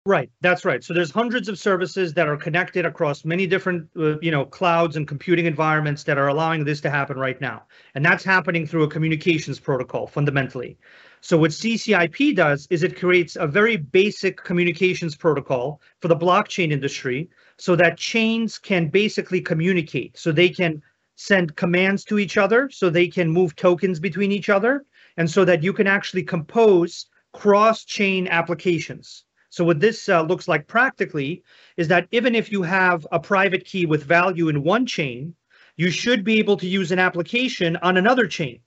Right, 0.06 0.30
that's 0.42 0.66
right. 0.66 0.84
So 0.84 0.92
there's 0.92 1.10
hundreds 1.10 1.48
of 1.48 1.58
services 1.58 2.12
that 2.12 2.28
are 2.28 2.36
connected 2.36 2.84
across 2.84 3.24
many 3.24 3.46
different, 3.46 3.88
uh, 3.96 4.18
you 4.20 4.30
know, 4.30 4.44
clouds 4.44 4.96
and 4.96 5.08
computing 5.08 5.46
environments 5.46 6.04
that 6.04 6.18
are 6.18 6.28
allowing 6.28 6.62
this 6.62 6.82
to 6.82 6.90
happen 6.90 7.16
right 7.16 7.40
now, 7.40 7.62
and 7.94 8.04
that's 8.04 8.22
happening 8.22 8.66
through 8.66 8.82
a 8.82 8.88
communications 8.88 9.58
protocol 9.58 10.06
fundamentally. 10.06 10.76
So 11.22 11.38
what 11.38 11.52
CCIP 11.52 12.34
does 12.34 12.66
is 12.68 12.82
it 12.82 12.98
creates 12.98 13.36
a 13.36 13.46
very 13.46 13.78
basic 13.78 14.36
communications 14.44 15.16
protocol 15.16 15.80
for 16.02 16.08
the 16.08 16.16
blockchain 16.16 16.70
industry, 16.70 17.30
so 17.56 17.74
that 17.76 17.96
chains 17.96 18.58
can 18.58 18.88
basically 18.88 19.40
communicate, 19.40 20.18
so 20.18 20.32
they 20.32 20.50
can 20.50 20.82
send 21.16 21.56
commands 21.56 22.04
to 22.04 22.18
each 22.18 22.36
other, 22.36 22.68
so 22.68 22.90
they 22.90 23.08
can 23.08 23.30
move 23.30 23.56
tokens 23.56 24.00
between 24.00 24.32
each 24.32 24.50
other, 24.50 24.84
and 25.16 25.30
so 25.30 25.46
that 25.46 25.62
you 25.62 25.72
can 25.72 25.86
actually 25.86 26.24
compose 26.24 27.06
cross-chain 27.32 28.28
applications. 28.28 29.24
So 29.54 29.62
what 29.62 29.78
this 29.78 30.08
uh, 30.08 30.22
looks 30.22 30.48
like 30.48 30.66
practically 30.66 31.44
is 31.76 31.86
that 31.86 32.08
even 32.10 32.34
if 32.34 32.50
you 32.50 32.62
have 32.62 33.06
a 33.12 33.20
private 33.20 33.64
key 33.64 33.86
with 33.86 34.02
value 34.02 34.48
in 34.48 34.64
one 34.64 34.84
chain, 34.84 35.36
you 35.76 35.92
should 35.92 36.24
be 36.24 36.40
able 36.40 36.56
to 36.56 36.66
use 36.66 36.90
an 36.90 36.98
application 36.98 37.76
on 37.76 37.96
another 37.96 38.26
chain. 38.26 38.58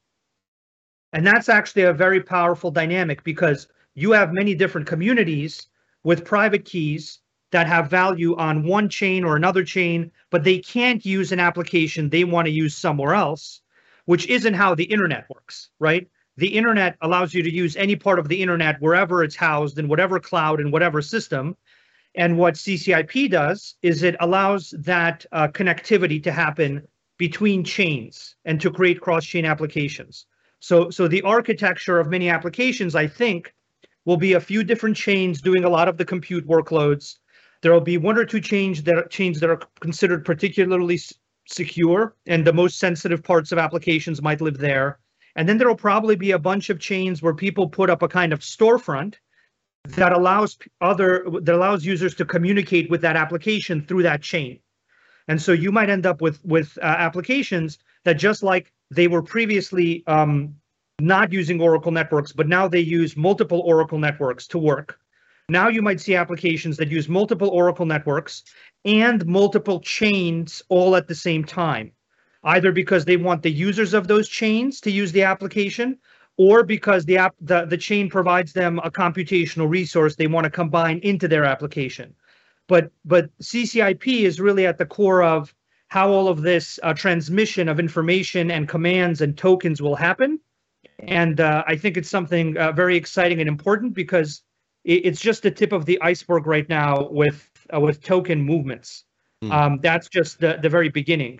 And 1.11 1.27
that's 1.27 1.49
actually 1.49 1.81
a 1.81 1.91
very 1.91 2.21
powerful 2.23 2.71
dynamic 2.71 3.21
because 3.25 3.67
you 3.95 4.13
have 4.13 4.31
many 4.31 4.55
different 4.55 4.87
communities 4.87 5.67
with 6.05 6.23
private 6.23 6.63
keys 6.63 7.19
that 7.51 7.67
have 7.67 7.89
value 7.89 8.37
on 8.37 8.63
one 8.63 8.87
chain 8.87 9.25
or 9.25 9.35
another 9.35 9.65
chain, 9.65 10.09
but 10.29 10.45
they 10.45 10.59
can't 10.59 11.05
use 11.05 11.33
an 11.33 11.41
application 11.41 12.07
they 12.07 12.23
want 12.23 12.45
to 12.45 12.51
use 12.51 12.77
somewhere 12.77 13.13
else, 13.13 13.59
which 14.05 14.25
isn't 14.27 14.53
how 14.53 14.73
the 14.73 14.85
internet 14.85 15.25
works, 15.29 15.69
right? 15.79 16.07
The 16.37 16.47
internet 16.47 16.95
allows 17.01 17.33
you 17.33 17.41
to 17.43 17.51
use 17.51 17.75
any 17.75 17.95
part 17.95 18.19
of 18.19 18.27
the 18.27 18.41
internet 18.41 18.79
wherever 18.79 19.23
it's 19.23 19.35
housed 19.35 19.79
in 19.79 19.87
whatever 19.87 20.19
cloud 20.19 20.59
and 20.59 20.71
whatever 20.71 21.01
system. 21.01 21.57
And 22.15 22.37
what 22.37 22.53
CCIP 22.53 23.29
does 23.31 23.75
is 23.81 24.03
it 24.03 24.15
allows 24.19 24.73
that 24.77 25.25
uh, 25.31 25.47
connectivity 25.47 26.21
to 26.23 26.31
happen 26.31 26.87
between 27.17 27.63
chains 27.63 28.35
and 28.45 28.61
to 28.61 28.71
create 28.71 29.01
cross-chain 29.01 29.45
applications. 29.45 30.27
So, 30.59 30.89
so 30.89 31.07
the 31.07 31.23
architecture 31.23 31.99
of 31.99 32.07
many 32.07 32.29
applications, 32.29 32.95
I 32.95 33.07
think, 33.07 33.53
will 34.05 34.17
be 34.17 34.33
a 34.33 34.39
few 34.39 34.63
different 34.63 34.95
chains 34.95 35.41
doing 35.41 35.63
a 35.63 35.69
lot 35.69 35.87
of 35.87 35.97
the 35.97 36.05
compute 36.05 36.47
workloads. 36.47 37.17
There 37.61 37.73
will 37.73 37.81
be 37.81 37.97
one 37.97 38.17
or 38.17 38.25
two 38.25 38.41
chains 38.41 38.83
that 38.83 38.95
are, 38.95 39.07
chains 39.07 39.39
that 39.39 39.49
are 39.49 39.59
considered 39.79 40.23
particularly 40.23 40.99
secure, 41.47 42.15
and 42.27 42.45
the 42.45 42.53
most 42.53 42.79
sensitive 42.79 43.23
parts 43.23 43.51
of 43.51 43.57
applications 43.57 44.21
might 44.21 44.41
live 44.41 44.57
there. 44.57 44.99
And 45.37 45.47
then 45.47 45.59
there 45.59 45.67
will 45.67 45.75
probably 45.75 46.15
be 46.15 46.31
a 46.31 46.39
bunch 46.39 46.71
of 46.71 46.79
chains 46.79 47.21
where 47.21 47.33
people 47.33 47.69
put 47.69 47.91
up 47.91 48.01
a 48.01 48.07
kind 48.07 48.33
of 48.33 48.39
storefront 48.39 49.15
that 49.89 50.11
allows 50.11 50.57
other 50.81 51.25
that 51.41 51.55
allows 51.55 51.85
users 51.85 52.15
to 52.15 52.25
communicate 52.25 52.89
with 52.89 53.01
that 53.01 53.15
application 53.15 53.85
through 53.85 54.03
that 54.03 54.23
chain. 54.23 54.59
And 55.27 55.39
so 55.39 55.51
you 55.51 55.71
might 55.71 55.91
end 55.91 56.07
up 56.07 56.21
with 56.21 56.43
with 56.43 56.77
uh, 56.81 56.85
applications 56.85 57.77
that 58.03 58.15
just 58.15 58.41
like 58.41 58.73
they 58.89 59.07
were 59.07 59.21
previously 59.21 60.03
um, 60.07 60.55
not 60.99 61.31
using 61.31 61.61
Oracle 61.61 61.91
networks, 61.91 62.31
but 62.33 62.47
now 62.47 62.67
they 62.67 62.79
use 62.79 63.15
multiple 63.15 63.61
Oracle 63.63 63.99
networks 63.99 64.47
to 64.47 64.57
work. 64.57 64.99
Now 65.49 65.67
you 65.67 65.83
might 65.83 66.01
see 66.01 66.15
applications 66.15 66.77
that 66.77 66.89
use 66.89 67.07
multiple 67.07 67.49
Oracle 67.49 67.85
networks 67.85 68.43
and 68.85 69.23
multiple 69.27 69.79
chains 69.81 70.63
all 70.67 70.95
at 70.95 71.07
the 71.07 71.15
same 71.15 71.43
time 71.43 71.91
either 72.47 72.71
because 72.71 73.05
they 73.05 73.17
want 73.17 73.43
the 73.43 73.51
users 73.51 73.93
of 73.93 74.07
those 74.07 74.29
chains 74.29 74.79
to 74.81 74.89
use 74.89 75.11
the 75.11 75.23
application 75.23 75.97
or 76.37 76.63
because 76.63 77.03
the 77.05 77.17
app 77.17 77.35
the, 77.41 77.65
the 77.65 77.77
chain 77.77 78.09
provides 78.09 78.53
them 78.53 78.79
a 78.83 78.91
computational 78.91 79.69
resource 79.69 80.15
they 80.15 80.27
want 80.27 80.45
to 80.45 80.49
combine 80.49 80.99
into 80.99 81.27
their 81.27 81.43
application. 81.43 82.15
But 82.67 82.91
but 83.03 83.37
ccip 83.39 84.23
is 84.23 84.39
really 84.39 84.65
at 84.65 84.77
the 84.77 84.85
core 84.85 85.23
of 85.23 85.53
how 85.89 86.09
all 86.09 86.27
of 86.27 86.41
this 86.41 86.79
uh, 86.83 86.93
transmission 86.93 87.67
of 87.69 87.79
information 87.79 88.51
and 88.51 88.67
commands 88.67 89.21
and 89.21 89.37
tokens 89.37 89.81
will 89.81 89.95
happen. 89.95 90.39
And 90.99 91.39
uh, 91.39 91.63
i 91.67 91.75
think 91.75 91.97
it's 91.97 92.09
something 92.09 92.57
uh, 92.57 92.71
very 92.71 92.95
exciting 92.95 93.39
and 93.41 93.49
important 93.49 93.93
because 93.93 94.41
it, 94.83 95.05
it's 95.07 95.19
just 95.19 95.43
the 95.43 95.51
tip 95.51 95.73
of 95.73 95.85
the 95.85 95.99
iceberg 96.01 96.47
right 96.47 96.67
now 96.69 97.09
with 97.09 97.49
uh, 97.73 97.79
with 97.79 98.01
token 98.01 98.41
movements. 98.41 99.03
Mm. 99.43 99.51
um, 99.51 99.79
that's 99.83 100.09
just 100.09 100.39
the, 100.39 100.57
the 100.63 100.69
very 100.69 100.89
beginning 100.89 101.39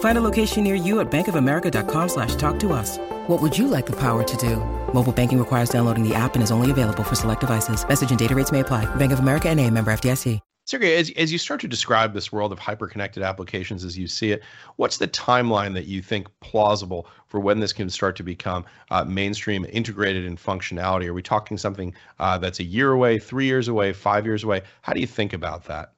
Find 0.00 0.18
a 0.18 0.20
location 0.20 0.64
near 0.64 0.74
you 0.74 0.98
at 0.98 1.08
bankofamerica.com 1.08 2.08
slash 2.08 2.34
talk 2.34 2.58
to 2.58 2.72
us. 2.72 2.98
What 3.28 3.40
would 3.40 3.56
you 3.56 3.68
like 3.68 3.86
the 3.86 4.00
power 4.00 4.24
to 4.24 4.36
do? 4.36 4.56
Mobile 4.92 5.12
banking 5.12 5.38
requires 5.38 5.70
downloading 5.70 6.02
the 6.02 6.16
app 6.16 6.34
and 6.34 6.42
is 6.42 6.50
only 6.50 6.72
available 6.72 7.04
for 7.04 7.14
select 7.14 7.42
devices. 7.42 7.86
Message 7.86 8.10
and 8.10 8.18
data 8.18 8.34
rates 8.34 8.50
may 8.50 8.60
apply. 8.60 8.92
Bank 8.96 9.12
of 9.12 9.20
America 9.20 9.48
and 9.48 9.60
a 9.60 9.70
member 9.70 9.92
FDIC. 9.92 10.40
Sergey, 10.68 10.96
as, 10.96 11.10
as 11.16 11.32
you 11.32 11.38
start 11.38 11.62
to 11.62 11.66
describe 11.66 12.12
this 12.12 12.30
world 12.30 12.52
of 12.52 12.58
hyper-connected 12.58 13.22
applications 13.22 13.86
as 13.86 13.96
you 13.96 14.06
see 14.06 14.32
it, 14.32 14.42
what's 14.76 14.98
the 14.98 15.08
timeline 15.08 15.72
that 15.72 15.86
you 15.86 16.02
think 16.02 16.28
plausible 16.40 17.06
for 17.26 17.40
when 17.40 17.58
this 17.58 17.72
can 17.72 17.88
start 17.88 18.14
to 18.16 18.22
become 18.22 18.66
uh, 18.90 19.02
mainstream, 19.02 19.64
integrated 19.72 20.26
in 20.26 20.36
functionality? 20.36 21.06
Are 21.06 21.14
we 21.14 21.22
talking 21.22 21.56
something 21.56 21.94
uh, 22.18 22.36
that's 22.36 22.60
a 22.60 22.64
year 22.64 22.92
away, 22.92 23.18
three 23.18 23.46
years 23.46 23.68
away, 23.68 23.94
five 23.94 24.26
years 24.26 24.44
away? 24.44 24.60
How 24.82 24.92
do 24.92 25.00
you 25.00 25.06
think 25.06 25.32
about 25.32 25.64
that? 25.68 25.94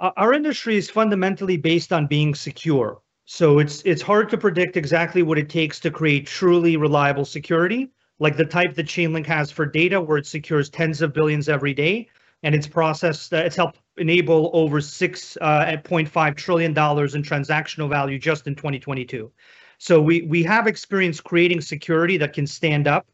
Our 0.00 0.32
industry 0.32 0.76
is 0.76 0.88
fundamentally 0.88 1.58
based 1.58 1.92
on 1.92 2.06
being 2.06 2.34
secure. 2.34 3.02
So 3.26 3.58
it's 3.58 3.82
it's 3.82 4.00
hard 4.00 4.30
to 4.30 4.38
predict 4.38 4.78
exactly 4.78 5.22
what 5.22 5.38
it 5.38 5.50
takes 5.50 5.78
to 5.80 5.90
create 5.90 6.26
truly 6.26 6.78
reliable 6.78 7.26
security, 7.26 7.90
like 8.18 8.36
the 8.36 8.46
type 8.46 8.74
that 8.74 8.86
Chainlink 8.86 9.26
has 9.26 9.50
for 9.50 9.66
data, 9.66 10.00
where 10.00 10.16
it 10.16 10.26
secures 10.26 10.70
tens 10.70 11.02
of 11.02 11.12
billions 11.12 11.48
every 11.50 11.74
day, 11.74 12.08
and 12.42 12.54
it's 12.54 12.66
processed. 12.66 13.32
Uh, 13.34 13.36
it's 13.38 13.56
helped 13.56 13.78
enable 13.98 14.50
over 14.54 14.80
six 14.80 15.36
uh, 15.42 15.66
0.5 15.66 16.34
trillion 16.34 16.72
dollars 16.72 17.14
in 17.14 17.22
transactional 17.22 17.88
value 17.88 18.18
just 18.18 18.46
in 18.46 18.54
2022. 18.54 19.30
So 19.78 20.00
we 20.00 20.22
we 20.22 20.42
have 20.44 20.66
experience 20.66 21.20
creating 21.20 21.60
security 21.60 22.16
that 22.16 22.32
can 22.32 22.46
stand 22.46 22.88
up 22.88 23.06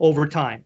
over 0.00 0.26
time. 0.26 0.64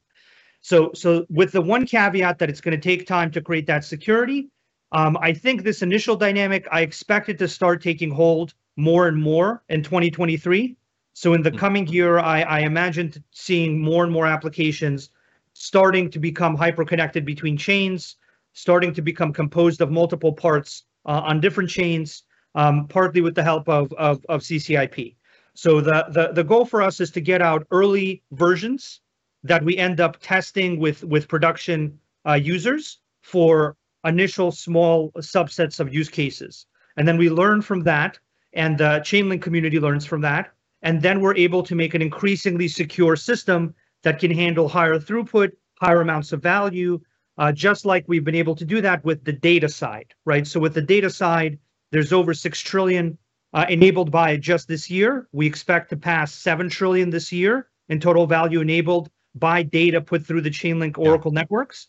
So 0.63 0.91
so 0.95 1.27
with 1.29 1.53
the 1.53 1.63
one 1.63 1.87
caveat 1.87 2.39
that 2.39 2.49
it's 2.49 2.63
going 2.63 2.81
to 2.81 2.83
take 2.83 3.07
time 3.07 3.31
to 3.33 3.43
create 3.43 3.67
that 3.67 3.85
security, 3.85 4.49
um, 4.93 5.17
I 5.21 5.33
think 5.33 5.63
this 5.63 5.83
initial 5.83 6.17
dynamic 6.17 6.67
I 6.71 6.81
expect 6.81 7.29
it 7.29 7.39
to 7.39 7.49
start 7.49 7.83
taking 7.83 8.11
hold 8.11 8.55
more 8.77 9.09
and 9.09 9.21
more 9.21 9.63
in 9.69 9.83
2023. 9.83 10.77
So 11.13 11.33
in 11.33 11.43
the 11.43 11.51
hmm. 11.51 11.57
coming 11.57 11.87
year, 11.87 12.19
I, 12.19 12.43
I 12.43 12.61
imagine 12.61 13.13
seeing 13.31 13.81
more 13.81 14.05
and 14.05 14.13
more 14.13 14.27
applications 14.27 15.11
starting 15.55 16.11
to 16.11 16.19
become 16.19 16.55
hyper-connected 16.55 17.25
between 17.25 17.57
chains, 17.57 18.17
starting 18.53 18.93
to 18.93 19.01
become 19.01 19.33
composed 19.33 19.81
of 19.81 19.91
multiple 19.91 20.33
parts 20.33 20.85
uh, 21.07 21.23
on 21.25 21.41
different 21.41 21.71
chains, 21.71 22.25
um, 22.55 22.87
partly 22.89 23.23
with 23.23 23.35
the 23.35 23.43
help 23.43 23.67
of, 23.67 23.91
of, 23.95 24.23
of 24.29 24.43
CCIP. 24.43 25.17
So 25.55 25.81
the, 25.81 26.05
the, 26.11 26.33
the 26.35 26.45
goal 26.45 26.67
for 26.67 26.83
us 26.83 27.01
is 27.01 27.11
to 27.13 27.23
get 27.23 27.41
out 27.41 27.67
early 27.71 28.23
versions 28.33 29.01
that 29.45 29.65
we 29.65 29.79
end 29.79 29.99
up 29.99 30.19
testing 30.21 30.79
with, 30.79 31.03
with 31.05 31.27
production 31.27 31.99
uh, 32.29 32.35
users 32.35 32.99
for 33.23 33.77
initial 34.07 34.51
small 34.53 35.11
subsets 35.19 35.81
of 35.81 35.93
use 35.93 36.09
cases. 36.09 36.67
And 36.97 37.07
then 37.07 37.19
we 37.19 37.29
learn 37.29 37.63
from 37.63 37.83
that, 37.85 38.19
and 38.53 38.79
the 38.79 39.01
Chainlink 39.05 39.43
community 39.43 39.79
learns 39.79 40.07
from 40.07 40.23
that. 40.23 40.53
And 40.83 41.03
then 41.03 41.21
we're 41.21 41.37
able 41.37 41.63
to 41.65 41.75
make 41.75 41.95
an 41.95 42.03
increasingly 42.03 42.69
secure 42.69 43.17
system 43.17 43.75
that 44.03 44.19
can 44.19 44.31
handle 44.31 44.69
higher 44.69 44.99
throughput, 44.99 45.53
higher 45.81 46.01
amounts 46.01 46.33
of 46.33 46.43
value, 46.43 47.01
uh, 47.39 47.53
just 47.53 47.85
like 47.85 48.05
we've 48.07 48.25
been 48.25 48.35
able 48.35 48.55
to 48.55 48.65
do 48.65 48.81
that 48.81 49.05
with 49.05 49.25
the 49.25 49.33
data 49.33 49.69
side, 49.69 50.15
right? 50.25 50.47
So 50.47 50.61
with 50.61 50.75
the 50.75 50.83
data 50.83 51.11
side, 51.11 51.59
there's 51.93 52.13
over 52.13 52.33
6 52.33 52.61
trillion 52.61 53.19
uh, 53.53 53.67
enabled 53.69 54.11
by 54.11 54.37
just 54.37 54.69
this 54.69 54.91
year. 54.91 55.29
We 55.33 55.47
expect 55.47 55.91
to 55.91 55.97
pass 55.97 56.33
7 56.33 56.69
trillion 56.69 57.11
this 57.11 57.33
year 57.33 57.69
in 57.89 58.01
total 58.01 58.27
value 58.27 58.61
enabled 58.61 59.11
by 59.35 59.63
data 59.63 60.01
put 60.01 60.25
through 60.25 60.41
the 60.41 60.51
Chainlink 60.51 60.99
Oracle 60.99 61.33
yeah. 61.33 61.41
networks. 61.41 61.89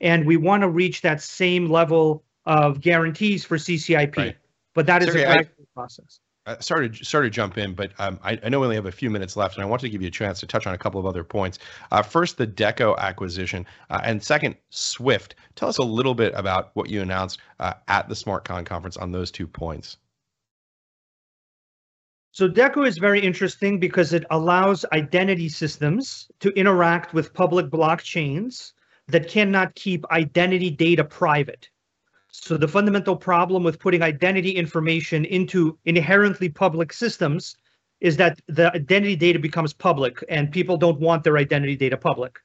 And 0.00 0.26
we 0.26 0.36
want 0.36 0.62
to 0.62 0.68
reach 0.68 1.02
that 1.02 1.20
same 1.20 1.70
level 1.70 2.24
of 2.46 2.80
guarantees 2.80 3.44
for 3.44 3.56
CCIP. 3.56 4.16
Right. 4.16 4.36
But 4.74 4.86
that 4.86 5.02
is 5.02 5.08
Sergey, 5.08 5.22
a 5.22 5.26
gradual 5.26 5.66
process. 5.74 6.20
I 6.46 6.58
started 6.60 6.96
started 6.96 7.32
to 7.32 7.36
jump 7.36 7.58
in, 7.58 7.74
but 7.74 7.92
um, 7.98 8.18
I, 8.24 8.38
I, 8.42 8.48
know 8.48 8.60
we 8.60 8.66
only 8.66 8.76
have 8.76 8.86
a 8.86 8.92
few 8.92 9.10
minutes 9.10 9.36
left, 9.36 9.56
and 9.56 9.62
I 9.62 9.66
want 9.66 9.82
to 9.82 9.90
give 9.90 10.00
you 10.00 10.08
a 10.08 10.12
chance 10.12 10.40
to 10.40 10.46
touch 10.46 10.66
on 10.66 10.74
a 10.74 10.78
couple 10.78 10.98
of 10.98 11.06
other 11.06 11.22
points. 11.22 11.58
Uh, 11.92 12.02
first, 12.02 12.38
the 12.38 12.46
DECO 12.46 12.96
acquisition, 12.96 13.66
uh, 13.90 14.00
and 14.04 14.22
second, 14.22 14.56
Swift. 14.70 15.34
Tell 15.54 15.68
us 15.68 15.78
a 15.78 15.82
little 15.82 16.14
bit 16.14 16.32
about 16.34 16.70
what 16.74 16.88
you 16.88 17.02
announced 17.02 17.38
uh, 17.58 17.74
at 17.88 18.08
the 18.08 18.14
SmartCon 18.14 18.64
conference 18.64 18.96
on 18.96 19.12
those 19.12 19.30
two 19.30 19.46
points. 19.46 19.98
So 22.32 22.48
DECO 22.48 22.86
is 22.86 22.96
very 22.96 23.20
interesting 23.20 23.78
because 23.78 24.12
it 24.12 24.24
allows 24.30 24.84
identity 24.92 25.48
systems 25.48 26.30
to 26.40 26.50
interact 26.50 27.12
with 27.12 27.34
public 27.34 27.66
blockchains 27.66 28.72
that 29.10 29.28
cannot 29.28 29.74
keep 29.74 30.04
identity 30.10 30.70
data 30.70 31.04
private. 31.04 31.68
So 32.32 32.56
the 32.56 32.68
fundamental 32.68 33.16
problem 33.16 33.62
with 33.64 33.78
putting 33.78 34.02
identity 34.02 34.50
information 34.50 35.24
into 35.24 35.78
inherently 35.84 36.48
public 36.48 36.92
systems 36.92 37.56
is 38.00 38.16
that 38.16 38.40
the 38.46 38.72
identity 38.74 39.16
data 39.16 39.38
becomes 39.38 39.72
public 39.72 40.24
and 40.28 40.50
people 40.50 40.76
don't 40.76 41.00
want 41.00 41.24
their 41.24 41.36
identity 41.36 41.76
data 41.76 41.96
public. 41.96 42.38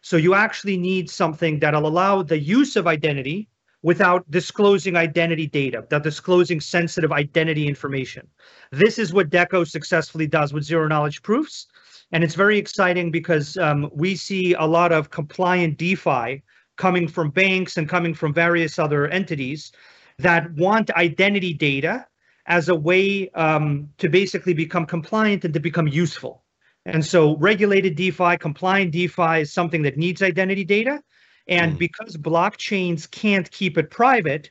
So 0.00 0.16
you 0.16 0.34
actually 0.34 0.76
need 0.76 1.10
something 1.10 1.58
that'll 1.58 1.86
allow 1.86 2.22
the 2.22 2.38
use 2.38 2.76
of 2.76 2.86
identity 2.86 3.48
without 3.82 4.28
disclosing 4.30 4.96
identity 4.96 5.46
data, 5.46 5.80
without 5.80 6.04
disclosing 6.04 6.60
sensitive 6.60 7.12
identity 7.12 7.66
information. 7.66 8.26
This 8.70 8.98
is 8.98 9.12
what 9.12 9.28
DECO 9.28 9.66
successfully 9.68 10.26
does 10.26 10.52
with 10.52 10.64
zero 10.64 10.86
knowledge 10.88 11.22
proofs. 11.22 11.66
And 12.12 12.22
it's 12.22 12.34
very 12.34 12.58
exciting 12.58 13.10
because 13.10 13.56
um, 13.56 13.90
we 13.94 14.14
see 14.14 14.54
a 14.54 14.64
lot 14.66 14.92
of 14.92 15.10
compliant 15.10 15.78
DeFi 15.78 16.42
coming 16.76 17.08
from 17.08 17.30
banks 17.30 17.76
and 17.76 17.88
coming 17.88 18.14
from 18.14 18.34
various 18.34 18.78
other 18.78 19.08
entities 19.08 19.72
that 20.18 20.52
want 20.52 20.90
identity 20.90 21.54
data 21.54 22.06
as 22.46 22.68
a 22.68 22.74
way 22.74 23.30
um, 23.30 23.88
to 23.98 24.08
basically 24.08 24.52
become 24.52 24.84
compliant 24.84 25.44
and 25.44 25.54
to 25.54 25.60
become 25.60 25.88
useful. 25.88 26.42
And 26.84 27.04
so 27.04 27.36
regulated 27.36 27.94
DeFi, 27.94 28.36
compliant 28.38 28.90
DeFi 28.90 29.42
is 29.42 29.52
something 29.52 29.82
that 29.82 29.96
needs 29.96 30.20
identity 30.22 30.64
data. 30.64 31.02
And 31.46 31.74
mm. 31.74 31.78
because 31.78 32.16
blockchains 32.16 33.08
can't 33.10 33.48
keep 33.50 33.78
it 33.78 33.90
private, 33.90 34.50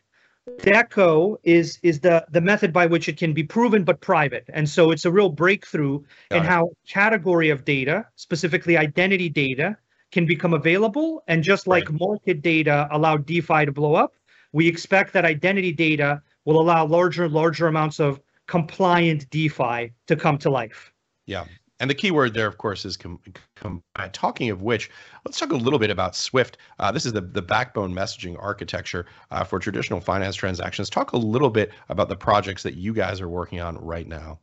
DECO 0.61 1.37
is 1.43 1.79
is 1.83 1.99
the 1.99 2.25
the 2.31 2.41
method 2.41 2.73
by 2.73 2.85
which 2.87 3.07
it 3.07 3.17
can 3.17 3.33
be 3.33 3.43
proven 3.43 3.83
but 3.83 4.01
private. 4.01 4.45
And 4.53 4.67
so 4.67 4.91
it's 4.91 5.05
a 5.05 5.11
real 5.11 5.29
breakthrough 5.29 5.99
Got 6.29 6.37
in 6.37 6.43
it. 6.43 6.49
how 6.49 6.69
category 6.87 7.49
of 7.49 7.63
data, 7.63 8.07
specifically 8.15 8.77
identity 8.77 9.29
data, 9.29 9.77
can 10.11 10.25
become 10.25 10.53
available. 10.53 11.23
And 11.27 11.43
just 11.43 11.67
like 11.67 11.89
right. 11.89 11.99
market 11.99 12.41
data 12.41 12.87
allowed 12.91 13.25
DeFi 13.25 13.65
to 13.65 13.71
blow 13.71 13.95
up, 13.95 14.15
we 14.51 14.67
expect 14.67 15.13
that 15.13 15.25
identity 15.25 15.71
data 15.71 16.21
will 16.45 16.59
allow 16.59 16.85
larger 16.85 17.25
and 17.25 17.33
larger 17.33 17.67
amounts 17.67 17.99
of 17.99 18.19
compliant 18.47 19.29
DeFi 19.29 19.93
to 20.07 20.15
come 20.15 20.37
to 20.39 20.49
life. 20.49 20.91
Yeah. 21.25 21.45
And 21.81 21.89
the 21.89 21.95
key 21.95 22.11
word 22.11 22.35
there, 22.35 22.45
of 22.45 22.59
course, 22.59 22.85
is 22.85 22.95
com- 22.95 23.19
com- 23.55 23.81
talking 24.13 24.51
of 24.51 24.61
which, 24.61 24.91
let's 25.25 25.39
talk 25.39 25.51
a 25.51 25.55
little 25.55 25.79
bit 25.79 25.89
about 25.89 26.15
Swift. 26.15 26.59
Uh, 26.79 26.91
this 26.91 27.07
is 27.07 27.11
the, 27.11 27.21
the 27.21 27.41
backbone 27.41 27.91
messaging 27.91 28.37
architecture 28.39 29.07
uh, 29.31 29.43
for 29.43 29.57
traditional 29.57 29.99
finance 29.99 30.35
transactions. 30.35 30.91
Talk 30.91 31.13
a 31.13 31.17
little 31.17 31.49
bit 31.49 31.71
about 31.89 32.07
the 32.07 32.15
projects 32.15 32.61
that 32.61 32.75
you 32.75 32.93
guys 32.93 33.19
are 33.19 33.27
working 33.27 33.61
on 33.61 33.79
right 33.79 34.07
now. 34.07 34.39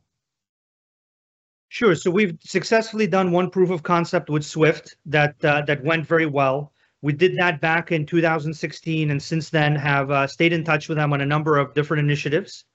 Sure. 1.69 1.95
So 1.95 2.11
we've 2.11 2.37
successfully 2.41 3.07
done 3.07 3.31
one 3.31 3.49
proof 3.49 3.69
of 3.69 3.83
concept 3.83 4.29
with 4.29 4.43
Swift 4.43 4.97
that 5.05 5.35
uh, 5.45 5.61
that 5.61 5.81
went 5.81 6.05
very 6.05 6.25
well. 6.25 6.73
We 7.01 7.13
did 7.13 7.37
that 7.37 7.61
back 7.61 7.93
in 7.93 8.05
2016, 8.05 9.11
and 9.11 9.23
since 9.23 9.49
then 9.49 9.77
have 9.77 10.11
uh, 10.11 10.27
stayed 10.27 10.51
in 10.51 10.65
touch 10.65 10.89
with 10.89 10.97
them 10.97 11.13
on 11.13 11.21
a 11.21 11.25
number 11.25 11.57
of 11.57 11.73
different 11.73 12.03
initiatives. 12.03 12.65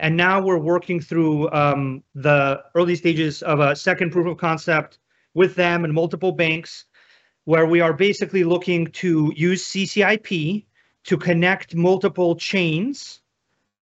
And 0.00 0.16
now 0.16 0.42
we're 0.42 0.58
working 0.58 1.00
through 1.00 1.50
um, 1.52 2.02
the 2.14 2.62
early 2.74 2.96
stages 2.96 3.42
of 3.42 3.60
a 3.60 3.76
second 3.76 4.10
proof 4.10 4.26
of 4.26 4.38
concept 4.38 4.98
with 5.34 5.54
them 5.54 5.84
and 5.84 5.92
multiple 5.92 6.32
banks, 6.32 6.84
where 7.44 7.66
we 7.66 7.80
are 7.80 7.92
basically 7.92 8.44
looking 8.44 8.86
to 8.88 9.32
use 9.36 9.64
CCIP 9.68 10.64
to 11.04 11.16
connect 11.16 11.74
multiple 11.74 12.34
chains 12.34 13.20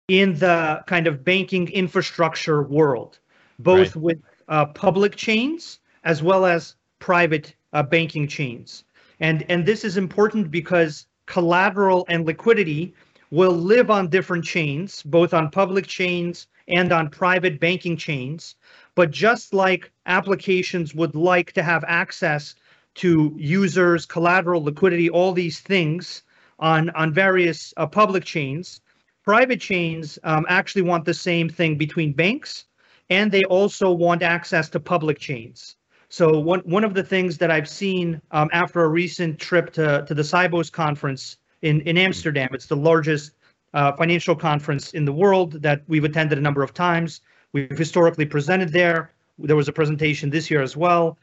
in 0.08 0.38
the 0.38 0.82
kind 0.88 1.08
of 1.08 1.24
banking 1.24 1.70
infrastructure 1.70 2.64
world, 2.64 3.20
both 3.60 3.96
right. 3.96 4.04
with 4.04 4.22
uh, 4.48 4.66
public 4.68 5.16
chains 5.16 5.80
as 6.04 6.24
well 6.24 6.46
as 6.46 6.76
private 7.00 7.54
uh, 7.74 7.84
banking 7.84 8.28
chains. 8.28 8.86
And, 9.20 9.44
and 9.50 9.66
this 9.66 9.84
is 9.84 9.98
important 9.98 10.52
because 10.52 11.08
collateral 11.26 12.06
and 12.08 12.26
liquidity 12.26 12.94
will 13.32 13.52
live 13.52 13.90
on 13.92 14.10
different 14.10 14.46
chains, 14.46 15.04
both 15.04 15.34
on 15.34 15.50
public 15.50 15.88
chains 15.88 16.48
and 16.68 16.92
on 16.92 17.10
private 17.10 17.60
banking 17.60 17.98
chains. 17.98 18.56
But 18.96 19.12
just 19.12 19.54
like 19.54 19.92
applications 20.06 20.96
would 20.96 21.16
like 21.16 21.52
to 21.54 21.64
have 21.64 21.84
access 21.88 22.56
to 22.96 23.34
users, 23.38 24.06
collateral, 24.06 24.64
liquidity, 24.64 25.10
all 25.10 25.34
these 25.34 25.60
things 25.60 26.24
on, 26.60 26.90
on 26.92 27.14
various 27.14 27.74
uh, 27.78 27.86
public 27.86 28.24
chains, 28.26 28.82
private 29.24 29.62
chains 29.62 30.18
um, 30.24 30.46
actually 30.50 30.82
want 30.82 31.06
the 31.06 31.14
same 31.14 31.50
thing 31.50 31.78
between 31.78 32.14
banks 32.14 32.66
and 33.10 33.32
they 33.32 33.44
also 33.46 33.92
want 33.92 34.22
access 34.22 34.70
to 34.70 34.80
public 34.80 35.20
chains. 35.20 35.76
So 36.10 36.40
one 36.40 36.62
one 36.62 36.84
of 36.84 36.94
the 36.94 37.04
things 37.04 37.38
that 37.40 37.52
I've 37.52 37.68
seen 37.68 38.22
um, 38.32 38.50
after 38.54 38.84
a 38.84 38.88
recent 38.88 39.40
trip 39.40 39.74
to 39.74 40.06
to 40.08 40.14
the 40.14 40.22
Sibos 40.22 40.72
conference 40.72 41.38
in 41.62 41.82
in 41.82 41.98
Amsterdam, 41.98 42.50
it's 42.54 42.68
the 42.68 42.76
largest 42.76 43.32
uh, 43.74 43.92
financial 43.94 44.36
conference 44.36 44.94
in 44.94 45.06
the 45.06 45.14
world 45.14 45.62
that 45.62 45.82
we've 45.88 46.04
attended 46.04 46.38
a 46.38 46.42
number 46.42 46.64
of 46.64 46.74
times. 46.74 47.22
We've 47.54 47.78
historically 47.78 48.26
presented 48.26 48.72
there. 48.72 49.12
There 49.40 49.56
was 49.56 49.68
a 49.68 49.74
presentation 49.74 50.30
this 50.30 50.50
year 50.50 50.62
as 50.62 50.76
well. 50.76 51.18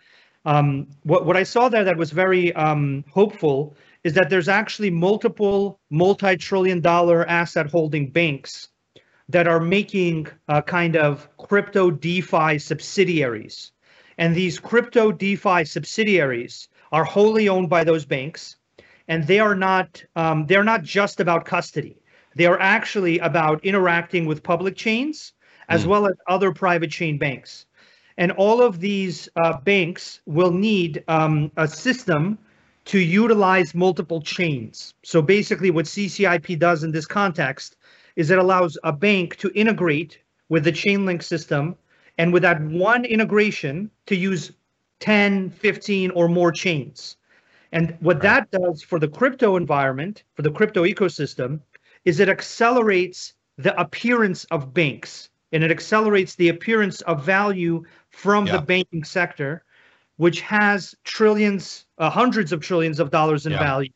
Um, 0.45 0.87
what 1.05 1.25
what 1.25 1.37
I 1.37 1.43
saw 1.43 1.69
there 1.69 1.85
that 1.85 1.97
was 1.97 2.11
very 2.11 2.53
um, 2.55 3.05
hopeful 3.11 3.77
is 4.05 4.13
that 4.13 4.29
there's 4.29 4.49
actually 4.49 4.91
multiple 4.91 5.81
multi-trillion 5.91 6.81
dollar 6.81 7.27
asset 7.29 7.71
holding 7.71 8.11
banks 8.11 8.69
that 9.29 9.49
are 9.49 9.61
making 9.61 10.27
a 10.49 10.61
kind 10.63 10.97
of 10.97 11.29
crypto 11.39 11.91
DeFi 11.91 12.59
subsidiaries. 12.59 13.73
And 14.19 14.35
these 14.35 14.61
crypto 14.61 15.11
DeFi 15.11 15.65
subsidiaries 15.65 16.69
are 16.93 17.05
wholly 17.05 17.49
owned 17.49 17.71
by 17.71 17.85
those 17.85 18.05
banks, 18.05 18.57
and 19.09 19.27
they 19.27 19.39
are 19.39 19.55
not 19.55 20.03
um, 20.17 20.47
they're 20.47 20.65
not 20.65 20.83
just 20.83 21.21
about 21.21 21.45
custody. 21.45 21.97
They 22.37 22.47
are 22.47 22.59
actually 22.59 23.19
about 23.21 23.65
interacting 23.65 24.27
with 24.27 24.43
public 24.43 24.77
chains 24.77 25.33
as 25.69 25.85
mm. 25.85 25.89
well 25.89 26.07
as 26.07 26.15
other 26.29 26.53
private 26.53 26.91
chain 26.91 27.19
banks. 27.19 27.67
And 28.17 28.33
all 28.33 28.63
of 28.63 28.81
these 28.81 29.29
uh, 29.37 29.59
banks 29.61 30.21
will 30.27 30.53
need 30.53 31.03
um, 31.09 31.51
a 31.57 31.67
system 31.67 32.39
to 32.87 32.99
utilize 32.99 33.75
multiple 33.75 34.21
chains. 34.21 34.95
So 35.03 35.23
basically, 35.23 35.71
what 35.71 35.87
CCIP 35.87 36.59
does 36.59 36.85
in 36.85 36.93
this 36.93 37.07
context 37.07 37.77
is 38.15 38.31
it 38.31 38.39
allows 38.39 38.79
a 38.85 38.93
bank 38.93 39.37
to 39.39 39.51
integrate 39.55 40.19
with 40.49 40.65
the 40.65 40.73
Chainlink 40.73 41.23
system 41.23 41.77
and 42.19 42.33
with 42.33 42.43
that 42.43 42.61
one 42.61 43.05
integration 43.05 43.91
to 44.07 44.15
use 44.15 44.53
10, 45.01 45.51
15 45.51 46.11
or 46.13 46.29
more 46.29 46.53
chains. 46.53 47.17
And 47.75 47.97
what 48.01 48.23
that 48.23 48.51
does 48.51 48.83
for 48.83 48.99
the 48.99 49.09
crypto 49.09 49.57
environment, 49.57 50.23
for 50.35 50.43
the 50.43 50.51
crypto 50.51 50.85
ecosystem, 50.85 51.61
is 52.05 52.21
it 52.21 52.29
accelerates 52.29 53.35
the 53.59 53.79
appearance 53.79 54.45
of 54.47 54.73
banks 54.73 55.29
and 55.53 55.63
it 55.63 55.71
accelerates 55.71 56.35
the 56.37 56.49
appearance 56.49 57.01
of 57.03 57.25
value 57.25 57.85
from 58.11 58.47
yeah. 58.47 58.57
the 58.57 58.63
banking 58.63 59.05
sector, 59.05 59.65
which 60.17 60.41
has 60.41 60.95
trillions, 61.05 61.85
uh, 61.99 62.09
hundreds 62.09 62.53
of 62.53 62.61
trillions 62.61 62.99
of 62.99 63.11
dollars 63.11 63.45
in 63.45 63.53
yeah. 63.53 63.59
value 63.59 63.91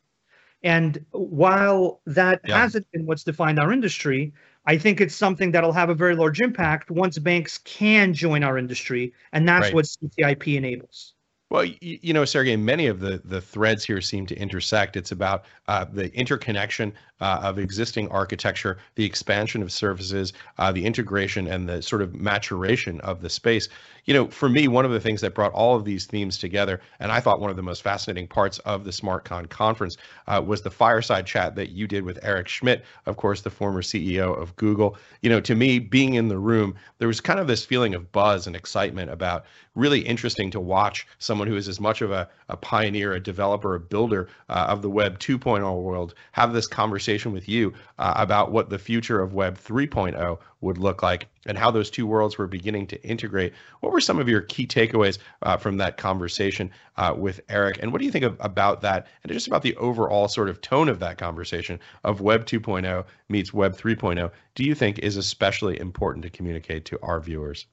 and 0.63 1.03
while 1.11 2.01
that 2.05 2.41
yeah. 2.45 2.57
hasn't 2.57 2.89
been 2.91 3.05
what's 3.05 3.23
defined 3.23 3.59
our 3.59 3.71
industry, 3.71 4.33
I 4.65 4.77
think 4.77 4.99
it's 4.99 5.15
something 5.15 5.51
that'll 5.51 5.71
have 5.71 5.89
a 5.89 5.95
very 5.95 6.15
large 6.15 6.41
impact 6.41 6.91
once 6.91 7.17
banks 7.17 7.59
can 7.59 8.13
join 8.13 8.43
our 8.43 8.57
industry, 8.57 9.13
and 9.31 9.47
that's 9.47 9.67
right. 9.67 9.73
what 9.73 9.85
CCIP 9.85 10.57
enables. 10.57 11.13
Well, 11.49 11.65
you, 11.65 11.75
you, 11.81 12.13
know, 12.13 12.25
Sergey, 12.25 12.55
many 12.55 12.85
of 12.85 12.99
the 12.99 13.21
the 13.25 13.41
threads 13.41 13.83
here 13.83 14.01
seem 14.01 14.27
to 14.27 14.35
intersect. 14.35 14.95
It's 14.95 15.11
about 15.11 15.45
uh, 15.67 15.85
the 15.91 16.13
interconnection 16.13 16.93
uh, 17.21 17.39
of 17.41 17.57
existing 17.57 18.07
architecture, 18.09 18.77
the 18.95 19.05
expansion 19.05 19.63
of 19.63 19.71
services, 19.71 20.33
uh, 20.59 20.71
the 20.71 20.85
integration, 20.85 21.47
and 21.47 21.67
the 21.67 21.81
sort 21.81 22.03
of 22.03 22.13
maturation 22.13 23.01
of 23.01 23.21
the 23.21 23.29
space. 23.29 23.67
You 24.09 24.15
know, 24.15 24.27
for 24.27 24.49
me, 24.49 24.67
one 24.67 24.85
of 24.85 24.91
the 24.91 24.99
things 24.99 25.21
that 25.21 25.35
brought 25.35 25.53
all 25.53 25.75
of 25.75 25.85
these 25.85 26.07
themes 26.07 26.39
together, 26.39 26.81
and 26.99 27.11
I 27.11 27.19
thought 27.19 27.39
one 27.39 27.51
of 27.51 27.55
the 27.55 27.61
most 27.61 27.83
fascinating 27.83 28.27
parts 28.27 28.57
of 28.65 28.83
the 28.83 28.89
SmartCon 28.89 29.47
conference, 29.49 29.97
uh, 30.27 30.41
was 30.43 30.63
the 30.63 30.71
fireside 30.71 31.27
chat 31.27 31.53
that 31.53 31.69
you 31.69 31.85
did 31.85 32.03
with 32.03 32.17
Eric 32.23 32.47
Schmidt, 32.47 32.83
of 33.05 33.17
course, 33.17 33.41
the 33.41 33.51
former 33.51 33.83
CEO 33.83 34.35
of 34.35 34.55
Google. 34.55 34.97
You 35.21 35.29
know, 35.29 35.39
to 35.41 35.53
me, 35.53 35.77
being 35.77 36.15
in 36.15 36.27
the 36.27 36.39
room, 36.39 36.73
there 36.97 37.07
was 37.07 37.21
kind 37.21 37.39
of 37.39 37.45
this 37.45 37.63
feeling 37.63 37.93
of 37.93 38.11
buzz 38.11 38.47
and 38.47 38.55
excitement 38.55 39.11
about 39.11 39.45
really 39.75 39.99
interesting 39.99 40.49
to 40.51 40.59
watch 40.59 41.05
someone 41.19 41.47
who 41.47 41.55
is 41.55 41.67
as 41.67 41.79
much 41.79 42.01
of 42.01 42.09
a, 42.09 42.27
a 42.49 42.57
pioneer, 42.57 43.13
a 43.13 43.19
developer, 43.19 43.75
a 43.75 43.79
builder 43.79 44.27
uh, 44.49 44.65
of 44.67 44.81
the 44.81 44.89
Web 44.89 45.19
2.0 45.19 45.81
world 45.81 46.13
have 46.31 46.51
this 46.53 46.67
conversation 46.67 47.31
with 47.31 47.47
you 47.47 47.73
uh, 47.97 48.13
about 48.17 48.51
what 48.51 48.69
the 48.69 48.79
future 48.79 49.21
of 49.21 49.33
Web 49.33 49.57
3.0 49.57 50.37
would 50.61 50.77
look 50.77 51.01
like 51.01 51.27
and 51.45 51.57
how 51.57 51.71
those 51.71 51.89
two 51.89 52.05
worlds 52.05 52.37
were 52.37 52.47
beginning 52.47 52.87
to 52.87 53.01
integrate. 53.03 53.53
What 53.79 53.93
were 53.93 54.01
some 54.01 54.19
of 54.19 54.27
your 54.27 54.41
key 54.41 54.67
takeaways 54.67 55.19
uh, 55.41 55.57
from 55.57 55.77
that 55.77 55.97
conversation 55.97 56.71
uh, 56.97 57.13
with 57.17 57.39
Eric? 57.49 57.79
And 57.81 57.91
what 57.91 57.99
do 57.99 58.05
you 58.05 58.11
think 58.11 58.25
of, 58.25 58.35
about 58.39 58.81
that 58.81 59.07
and 59.23 59.31
just 59.31 59.47
about 59.47 59.61
the 59.61 59.75
overall 59.77 60.27
sort 60.27 60.49
of 60.49 60.61
tone 60.61 60.89
of 60.89 60.99
that 60.99 61.17
conversation 61.17 61.79
of 62.03 62.21
Web 62.21 62.45
2.0 62.45 63.05
meets 63.29 63.53
Web 63.53 63.77
3.0? 63.77 64.31
Do 64.55 64.63
you 64.63 64.75
think 64.75 64.99
is 64.99 65.17
especially 65.17 65.79
important 65.79 66.23
to 66.23 66.29
communicate 66.29 66.85
to 66.85 66.99
our 67.01 67.19
viewers? 67.19 67.65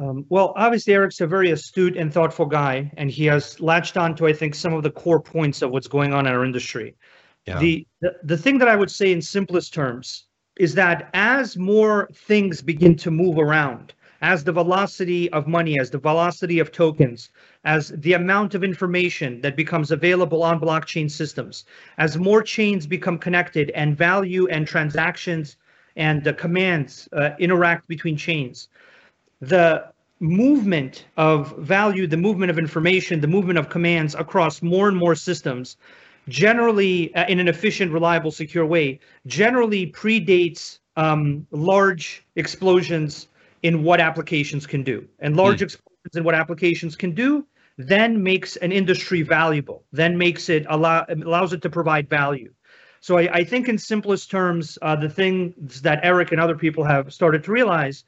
Um, 0.00 0.24
well, 0.30 0.54
obviously, 0.56 0.94
Eric's 0.94 1.20
a 1.20 1.26
very 1.26 1.50
astute 1.50 1.96
and 1.96 2.12
thoughtful 2.12 2.46
guy, 2.46 2.90
and 2.96 3.10
he 3.10 3.26
has 3.26 3.60
latched 3.60 3.98
on 3.98 4.14
to, 4.16 4.26
I 4.26 4.32
think, 4.32 4.54
some 4.54 4.72
of 4.72 4.82
the 4.82 4.90
core 4.90 5.20
points 5.20 5.60
of 5.60 5.70
what's 5.70 5.88
going 5.88 6.14
on 6.14 6.26
in 6.26 6.32
our 6.32 6.42
industry. 6.42 6.96
Yeah. 7.46 7.58
The, 7.58 7.86
the 8.00 8.16
the 8.24 8.38
thing 8.38 8.58
that 8.58 8.68
I 8.68 8.76
would 8.76 8.90
say 8.90 9.12
in 9.12 9.20
simplest 9.20 9.74
terms 9.74 10.26
is 10.58 10.74
that 10.74 11.10
as 11.12 11.56
more 11.56 12.08
things 12.14 12.62
begin 12.62 12.96
to 12.96 13.10
move 13.10 13.38
around, 13.38 13.92
as 14.22 14.44
the 14.44 14.52
velocity 14.52 15.30
of 15.32 15.46
money, 15.46 15.78
as 15.78 15.90
the 15.90 15.98
velocity 15.98 16.58
of 16.58 16.72
tokens, 16.72 17.30
as 17.64 17.88
the 17.88 18.14
amount 18.14 18.54
of 18.54 18.64
information 18.64 19.40
that 19.42 19.56
becomes 19.56 19.90
available 19.90 20.42
on 20.42 20.60
blockchain 20.60 21.10
systems, 21.10 21.64
as 21.98 22.18
more 22.18 22.42
chains 22.42 22.86
become 22.86 23.18
connected 23.18 23.70
and 23.70 23.96
value 23.98 24.46
and 24.48 24.66
transactions 24.66 25.56
and 25.96 26.24
the 26.24 26.32
commands 26.32 27.08
uh, 27.12 27.30
interact 27.38 27.88
between 27.88 28.16
chains, 28.16 28.68
the 29.40 29.84
movement 30.20 31.06
of 31.16 31.56
value, 31.58 32.06
the 32.06 32.16
movement 32.16 32.50
of 32.50 32.58
information, 32.58 33.20
the 33.20 33.26
movement 33.26 33.58
of 33.58 33.70
commands 33.70 34.14
across 34.14 34.60
more 34.60 34.88
and 34.88 34.96
more 34.96 35.14
systems, 35.14 35.76
generally 36.28 37.14
uh, 37.14 37.26
in 37.26 37.40
an 37.40 37.48
efficient, 37.48 37.90
reliable, 37.92 38.30
secure 38.30 38.66
way, 38.66 39.00
generally 39.26 39.90
predates 39.90 40.78
um, 40.96 41.46
large 41.50 42.22
explosions 42.36 43.28
in 43.62 43.82
what 43.82 44.00
applications 44.00 44.66
can 44.66 44.82
do. 44.82 45.06
And 45.20 45.36
large 45.36 45.60
mm. 45.60 45.62
explosions 45.62 46.16
in 46.16 46.24
what 46.24 46.34
applications 46.34 46.96
can 46.96 47.14
do 47.14 47.46
then 47.78 48.22
makes 48.22 48.56
an 48.56 48.72
industry 48.72 49.22
valuable, 49.22 49.84
then 49.92 50.18
makes 50.18 50.50
it 50.50 50.66
allow 50.68 51.06
allows 51.08 51.54
it 51.54 51.62
to 51.62 51.70
provide 51.70 52.08
value. 52.10 52.52
So 53.00 53.16
I, 53.16 53.32
I 53.32 53.44
think 53.44 53.68
in 53.68 53.78
simplest 53.78 54.30
terms, 54.30 54.76
uh, 54.82 54.96
the 54.96 55.08
things 55.08 55.80
that 55.80 56.00
Eric 56.02 56.32
and 56.32 56.40
other 56.40 56.54
people 56.54 56.84
have 56.84 57.12
started 57.12 57.42
to 57.44 57.52
realize 57.52 58.04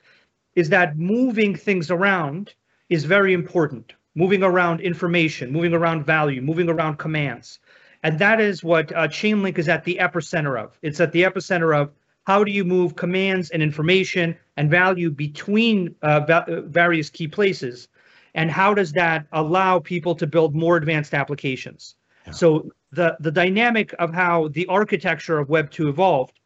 is 0.55 0.69
that 0.71 0.97
moving 0.97 1.55
things 1.55 1.91
around 1.91 2.55
is 2.89 3.05
very 3.05 3.33
important. 3.33 3.95
Moving 4.15 4.43
around 4.43 4.81
information, 4.81 5.51
moving 5.51 5.73
around 5.73 6.05
value, 6.05 6.43
moving 6.43 6.69
around 6.69 6.99
commands. 6.99 7.59
And 8.03 8.19
that 8.19 8.41
is 8.41 8.63
what 8.63 8.93
uh, 8.93 9.09
Chainlink 9.09 9.59
is 9.59 9.69
at 9.69 9.85
the 9.85 9.97
epicenter 10.01 10.63
of. 10.63 10.79
It's 10.83 11.01
at 11.01 11.13
the 11.13 11.23
epicenter 11.23 11.75
of 11.75 11.93
how 12.27 12.45
do 12.45 12.53
you 12.53 12.65
move 12.65 12.95
commands 12.97 13.51
and 13.51 13.63
information 13.63 14.37
and 14.57 14.71
value 14.71 15.11
between 15.11 15.95
uh, 16.03 16.21
va- 16.21 16.45
uh, 16.49 16.61
various 16.63 17.09
key 17.09 17.27
places? 17.27 17.89
And 18.35 18.51
how 18.51 18.75
does 18.75 18.93
that 18.93 19.27
allow 19.33 19.79
people 19.79 20.15
to 20.17 20.27
build 20.27 20.55
more 20.55 20.77
advanced 20.77 21.15
applications? 21.15 21.97
Yeah. 22.27 22.33
So 22.33 22.71
the, 22.91 23.17
the 23.21 23.31
dynamic 23.31 23.95
of 23.99 24.13
how 24.13 24.49
the 24.49 24.67
architecture 24.67 25.39
of 25.39 25.49
Web 25.49 25.71
2 25.71 25.89
evolved 25.89 26.39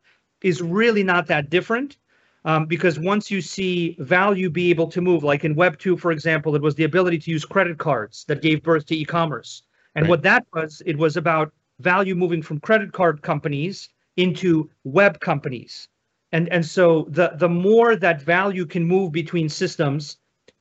is 0.42 0.62
really 0.62 1.02
not 1.02 1.26
that 1.26 1.50
different 1.50 1.96
um, 2.46 2.64
because 2.64 2.98
once 2.98 3.28
you 3.28 3.40
see 3.40 3.96
value 3.98 4.48
be 4.48 4.70
able 4.70 4.86
to 4.86 5.00
move, 5.00 5.24
like 5.24 5.44
in 5.44 5.56
Web 5.56 5.78
2, 5.78 5.96
for 5.96 6.12
example, 6.12 6.54
it 6.54 6.62
was 6.62 6.76
the 6.76 6.84
ability 6.84 7.18
to 7.18 7.30
use 7.32 7.44
credit 7.44 7.76
cards 7.76 8.24
that 8.28 8.40
gave 8.40 8.62
birth 8.62 8.86
to 8.86 8.96
e 8.96 9.04
commerce. 9.04 9.62
And 9.96 10.04
right. 10.04 10.10
what 10.10 10.22
that 10.22 10.46
was, 10.54 10.80
it 10.86 10.96
was 10.96 11.16
about 11.16 11.52
value 11.80 12.14
moving 12.14 12.42
from 12.42 12.60
credit 12.60 12.92
card 12.92 13.20
companies 13.20 13.88
into 14.16 14.70
web 14.84 15.18
companies. 15.18 15.88
And, 16.30 16.48
and 16.52 16.64
so 16.64 17.06
the, 17.10 17.32
the 17.34 17.48
more 17.48 17.96
that 17.96 18.22
value 18.22 18.64
can 18.64 18.84
move 18.84 19.10
between 19.10 19.48
systems 19.48 20.18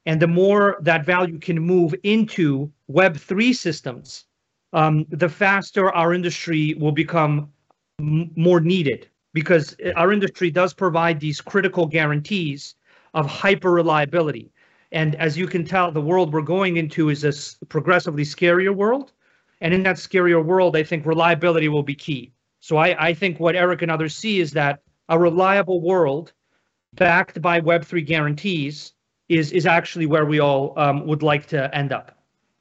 and 0.08 0.20
the 0.20 0.28
more 0.28 0.78
that 0.82 1.06
value 1.06 1.38
can 1.38 1.60
move 1.60 1.94
into 2.04 2.72
Web3 2.92 3.56
systems, 3.56 4.26
um, 4.74 5.06
the 5.10 5.30
faster 5.30 5.92
our 5.94 6.14
industry 6.14 6.74
will 6.80 6.92
become 6.92 7.52
m- 8.00 8.32
more 8.36 8.60
needed 8.60 9.08
because 9.36 9.76
our 9.98 10.14
industry 10.14 10.50
does 10.50 10.74
provide 10.74 11.20
these 11.20 11.42
critical 11.42 11.86
guarantees 11.86 12.76
of 13.14 13.26
hyper 13.26 13.70
reliability. 13.70 14.50
And 14.94 15.14
as 15.16 15.38
you 15.38 15.46
can 15.46 15.66
tell, 15.66 15.92
the 15.92 16.00
world 16.00 16.32
we're 16.32 16.42
going 16.42 16.78
into 16.78 17.10
is 17.10 17.26
a 17.26 17.66
progressively 17.66 18.24
scarier 18.24 18.74
world. 18.74 19.12
And 19.60 19.74
in 19.74 19.84
that 19.84 19.98
scarier 19.98 20.44
world, 20.44 20.78
I 20.78 20.84
think 20.84 21.06
reliability 21.06 21.68
will 21.68 21.84
be 21.84 21.96
key. 21.96 22.32
So 22.62 22.78
I, 22.78 23.08
I 23.10 23.14
think 23.14 23.42
what 23.42 23.58
Eric 23.58 23.82
and 23.82 23.92
others 23.92 24.16
see 24.16 24.40
is 24.40 24.52
that 24.52 24.80
a 25.10 25.20
reliable 25.20 25.82
world 25.82 26.32
backed 26.94 27.42
by 27.42 27.60
Web3 27.60 28.06
guarantees 28.06 28.94
is, 29.28 29.52
is 29.52 29.66
actually 29.66 30.06
where 30.06 30.26
we 30.26 30.40
all 30.40 30.74
um, 30.80 31.06
would 31.08 31.24
like 31.24 31.46
to 31.48 31.76
end 31.76 31.92
up. 31.92 32.15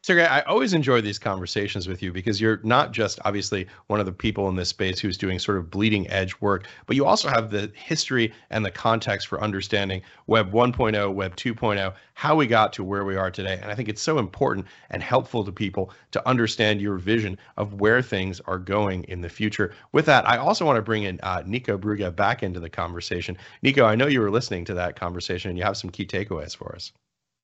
Sergey, 0.04 0.26
I 0.26 0.40
always 0.40 0.74
enjoy 0.74 1.00
these 1.00 1.18
conversations 1.18 1.88
with 1.88 2.02
you 2.02 2.12
because 2.12 2.38
you're 2.38 2.60
not 2.62 2.92
just 2.92 3.18
obviously 3.24 3.66
one 3.86 4.00
of 4.00 4.04
the 4.04 4.12
people 4.12 4.50
in 4.50 4.54
this 4.54 4.68
space 4.68 5.00
who's 5.00 5.16
doing 5.16 5.38
sort 5.38 5.56
of 5.56 5.70
bleeding 5.70 6.06
edge 6.10 6.38
work, 6.42 6.66
but 6.84 6.94
you 6.94 7.06
also 7.06 7.30
have 7.30 7.50
the 7.50 7.72
history 7.74 8.30
and 8.50 8.66
the 8.66 8.70
context 8.70 9.28
for 9.28 9.40
understanding 9.40 10.02
Web 10.26 10.52
1.0, 10.52 11.14
Web 11.14 11.34
2.0, 11.36 11.94
how 12.12 12.36
we 12.36 12.46
got 12.46 12.70
to 12.74 12.84
where 12.84 13.06
we 13.06 13.16
are 13.16 13.30
today. 13.30 13.58
And 13.62 13.72
I 13.72 13.74
think 13.74 13.88
it's 13.88 14.02
so 14.02 14.18
important 14.18 14.66
and 14.90 15.02
helpful 15.02 15.42
to 15.42 15.50
people 15.50 15.90
to 16.10 16.28
understand 16.28 16.82
your 16.82 16.98
vision 16.98 17.38
of 17.56 17.80
where 17.80 18.02
things 18.02 18.40
are 18.40 18.58
going 18.58 19.04
in 19.04 19.22
the 19.22 19.30
future. 19.30 19.72
With 19.92 20.04
that, 20.04 20.28
I 20.28 20.36
also 20.36 20.66
want 20.66 20.76
to 20.76 20.82
bring 20.82 21.04
in 21.04 21.18
uh, 21.22 21.44
Nico 21.46 21.78
Brugge 21.78 22.14
back 22.14 22.42
into 22.42 22.60
the 22.60 22.68
conversation. 22.68 23.38
Nico, 23.62 23.86
I 23.86 23.94
know 23.94 24.06
you 24.06 24.20
were 24.20 24.30
listening 24.30 24.66
to 24.66 24.74
that 24.74 24.96
conversation 24.96 25.48
and 25.48 25.56
you 25.56 25.64
have 25.64 25.78
some 25.78 25.88
key 25.88 26.04
takeaways 26.04 26.54
for 26.54 26.74
us. 26.76 26.92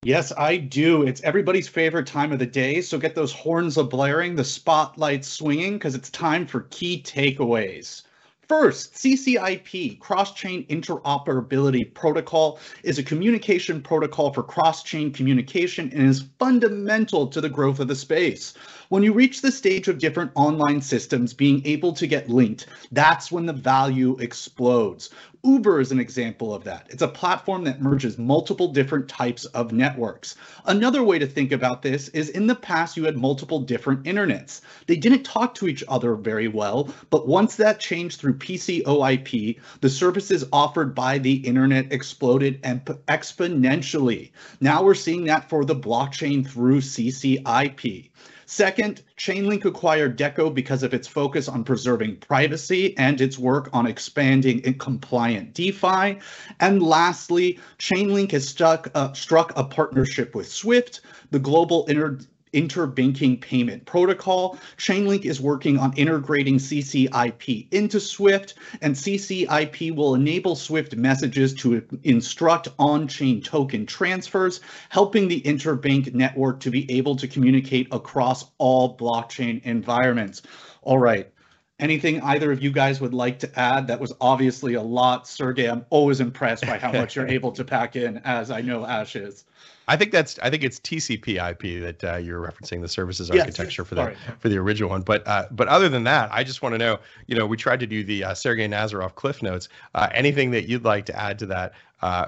Yes, 0.03 0.33
I 0.39 0.57
do. 0.57 1.03
It's 1.03 1.21
everybody's 1.25 1.69
favorite 1.69 2.07
time 2.07 2.33
of 2.33 2.39
the 2.39 2.47
day. 2.47 2.81
So 2.81 2.99
get 2.99 3.15
those 3.15 3.35
horns 3.35 3.77
a 3.77 3.85
blaring, 3.85 4.35
the 4.35 4.43
spotlight 4.43 5.27
swinging, 5.27 5.75
because 5.75 5.95
it's 5.95 6.09
time 6.09 6.47
for 6.47 6.63
key 6.71 7.03
takeaways. 7.03 8.05
First, 8.49 8.95
CCIP, 8.95 10.01
Cross 10.01 10.33
Chain 10.37 10.67
Interoperability 10.69 11.93
Protocol, 11.93 12.59
is 12.83 12.99
a 12.99 13.03
communication 13.03 13.83
protocol 13.83 14.33
for 14.33 14.43
cross 14.43 14.83
chain 14.83 15.13
communication 15.13 15.93
and 15.93 16.09
is 16.09 16.25
fundamental 16.39 17.27
to 17.27 17.43
the 17.43 17.51
growth 17.51 17.79
of 17.79 17.89
the 17.89 17.95
space. 17.95 18.55
When 18.91 19.05
you 19.05 19.13
reach 19.13 19.41
the 19.41 19.53
stage 19.53 19.87
of 19.87 20.01
different 20.01 20.33
online 20.35 20.81
systems 20.81 21.33
being 21.33 21.65
able 21.65 21.93
to 21.93 22.09
get 22.09 22.29
linked, 22.29 22.67
that's 22.91 23.31
when 23.31 23.47
the 23.47 23.53
value 23.53 24.17
explodes. 24.19 25.11
Uber 25.45 25.81
is 25.81 25.93
an 25.93 26.01
example 26.01 26.53
of 26.53 26.65
that. 26.65 26.89
It's 26.91 27.01
a 27.01 27.07
platform 27.07 27.63
that 27.65 27.81
merges 27.81 28.19
multiple 28.19 28.67
different 28.73 29.09
types 29.09 29.45
of 29.45 29.71
networks. 29.71 30.35
Another 30.67 31.05
way 31.05 31.21
to 31.21 31.27
think 31.29 31.53
about 31.53 31.83
this 31.83 32.09
is 32.09 32.31
in 32.31 32.49
the 32.49 32.57
past, 32.57 32.97
you 32.97 33.05
had 33.05 33.17
multiple 33.17 33.61
different 33.61 34.03
internets. 34.03 34.61
They 34.89 34.97
didn't 34.97 35.23
talk 35.23 35.55
to 35.55 35.69
each 35.69 35.85
other 35.87 36.17
very 36.17 36.49
well, 36.49 36.93
but 37.11 37.29
once 37.29 37.55
that 37.55 37.79
changed 37.79 38.19
through 38.19 38.39
PCOIP, 38.39 39.61
the 39.83 39.89
services 39.89 40.45
offered 40.53 40.97
by 40.97 41.19
the 41.19 41.35
internet 41.35 41.93
exploded 41.93 42.61
exponentially. 42.63 44.33
Now 44.61 44.83
we're 44.83 44.95
seeing 44.95 45.27
that 45.27 45.49
for 45.49 45.65
the 45.65 45.77
blockchain 45.77 46.45
through 46.45 46.81
CCIP. 46.81 48.11
Second, 48.53 49.03
Chainlink 49.17 49.65
acquired 49.65 50.19
DECO 50.19 50.53
because 50.53 50.83
of 50.83 50.93
its 50.93 51.07
focus 51.07 51.47
on 51.47 51.63
preserving 51.63 52.17
privacy 52.17 52.99
and 52.99 53.21
its 53.21 53.39
work 53.39 53.71
on 53.73 53.87
expanding 53.87 54.61
compliant 54.75 55.55
DeFi. 55.55 56.19
And 56.59 56.83
lastly, 56.83 57.61
Chainlink 57.79 58.33
has 58.33 58.49
stuck, 58.49 58.91
uh, 58.97 59.13
struck 59.13 59.53
a 59.55 59.63
partnership 59.63 60.35
with 60.35 60.51
Swift, 60.51 61.03
the 61.31 61.39
global 61.39 61.87
inter 61.87 62.19
interbanking 62.53 63.41
payment 63.41 63.85
protocol. 63.85 64.59
Chainlink 64.77 65.25
is 65.25 65.41
working 65.41 65.79
on 65.79 65.93
integrating 65.97 66.57
CCIP 66.57 67.73
into 67.73 68.01
Swift, 68.01 68.55
and 68.81 68.95
CCIP 68.95 69.95
will 69.95 70.15
enable 70.15 70.57
Swift 70.57 70.97
messages 70.97 71.55
to 71.55 71.83
instruct 72.05 72.69
on 72.79 73.09
chain 73.09 73.41
token 73.41 73.87
transfers, 73.87 74.61
helping 74.89 75.29
the 75.29 75.41
interbank 75.43 76.13
network 76.15 76.61
to 76.61 76.71
be 76.71 76.91
able 76.91 77.17
to 77.17 77.29
communicate 77.29 77.89
across 77.93 78.51
all 78.59 78.97
blockchain 78.97 79.63
environments. 79.65 80.43
All 80.83 80.99
right. 80.99 81.31
Anything 81.79 82.21
either 82.21 82.53
of 82.53 82.63
you 82.63 82.71
guys 82.71 83.01
would 83.01 83.15
like 83.15 83.39
to 83.39 83.59
add? 83.59 83.87
That 83.87 84.01
was 84.01 84.13
obviously 84.21 84.75
a 84.75 84.83
lot. 84.83 85.27
Sergey, 85.27 85.67
I'm 85.67 85.87
always 85.89 86.21
impressed 86.21 86.67
by 86.67 86.79
how 86.79 86.93
much 86.93 87.17
you're 87.17 87.29
able 87.39 87.53
to 87.53 87.65
pack 87.65 87.97
in, 87.97 88.19
as 88.19 88.51
I 88.51 88.61
know 88.61 88.85
Ash 88.85 89.17
is. 89.17 89.47
I 89.91 89.97
think 89.97 90.13
that's 90.13 90.39
I 90.41 90.51
think 90.51 90.63
it's 90.63 90.79
TCP/IP 90.79 91.83
that 91.83 92.05
uh, 92.05 92.17
you're 92.19 92.41
referencing 92.41 92.81
the 92.81 92.87
services 92.89 93.29
architecture 93.29 93.83
yes, 93.83 93.89
for 93.89 93.97
the 93.97 94.15
for 94.39 94.49
the 94.49 94.57
original 94.57 94.89
one. 94.89 95.03
But 95.03 95.27
uh, 95.27 95.47
but 95.51 95.67
other 95.67 95.89
than 95.89 96.05
that, 96.05 96.31
I 96.33 96.45
just 96.45 96.63
want 96.63 96.75
to 96.75 96.79
know. 96.79 97.01
You 97.27 97.35
know, 97.35 97.45
we 97.45 97.57
tried 97.57 97.81
to 97.81 97.89
do 97.89 98.05
the 98.05 98.23
uh, 98.23 98.35
Sergey 98.35 98.69
Nazarov 98.69 99.17
cliff 99.17 99.43
notes. 99.43 99.69
Uh, 99.97 100.09
anything 100.15 100.53
that 100.53 100.69
you'd 100.69 100.85
like 100.85 101.07
to 101.07 101.19
add 101.19 101.41
to 101.41 101.47
that? 101.47 101.73
Uh, 102.01 102.27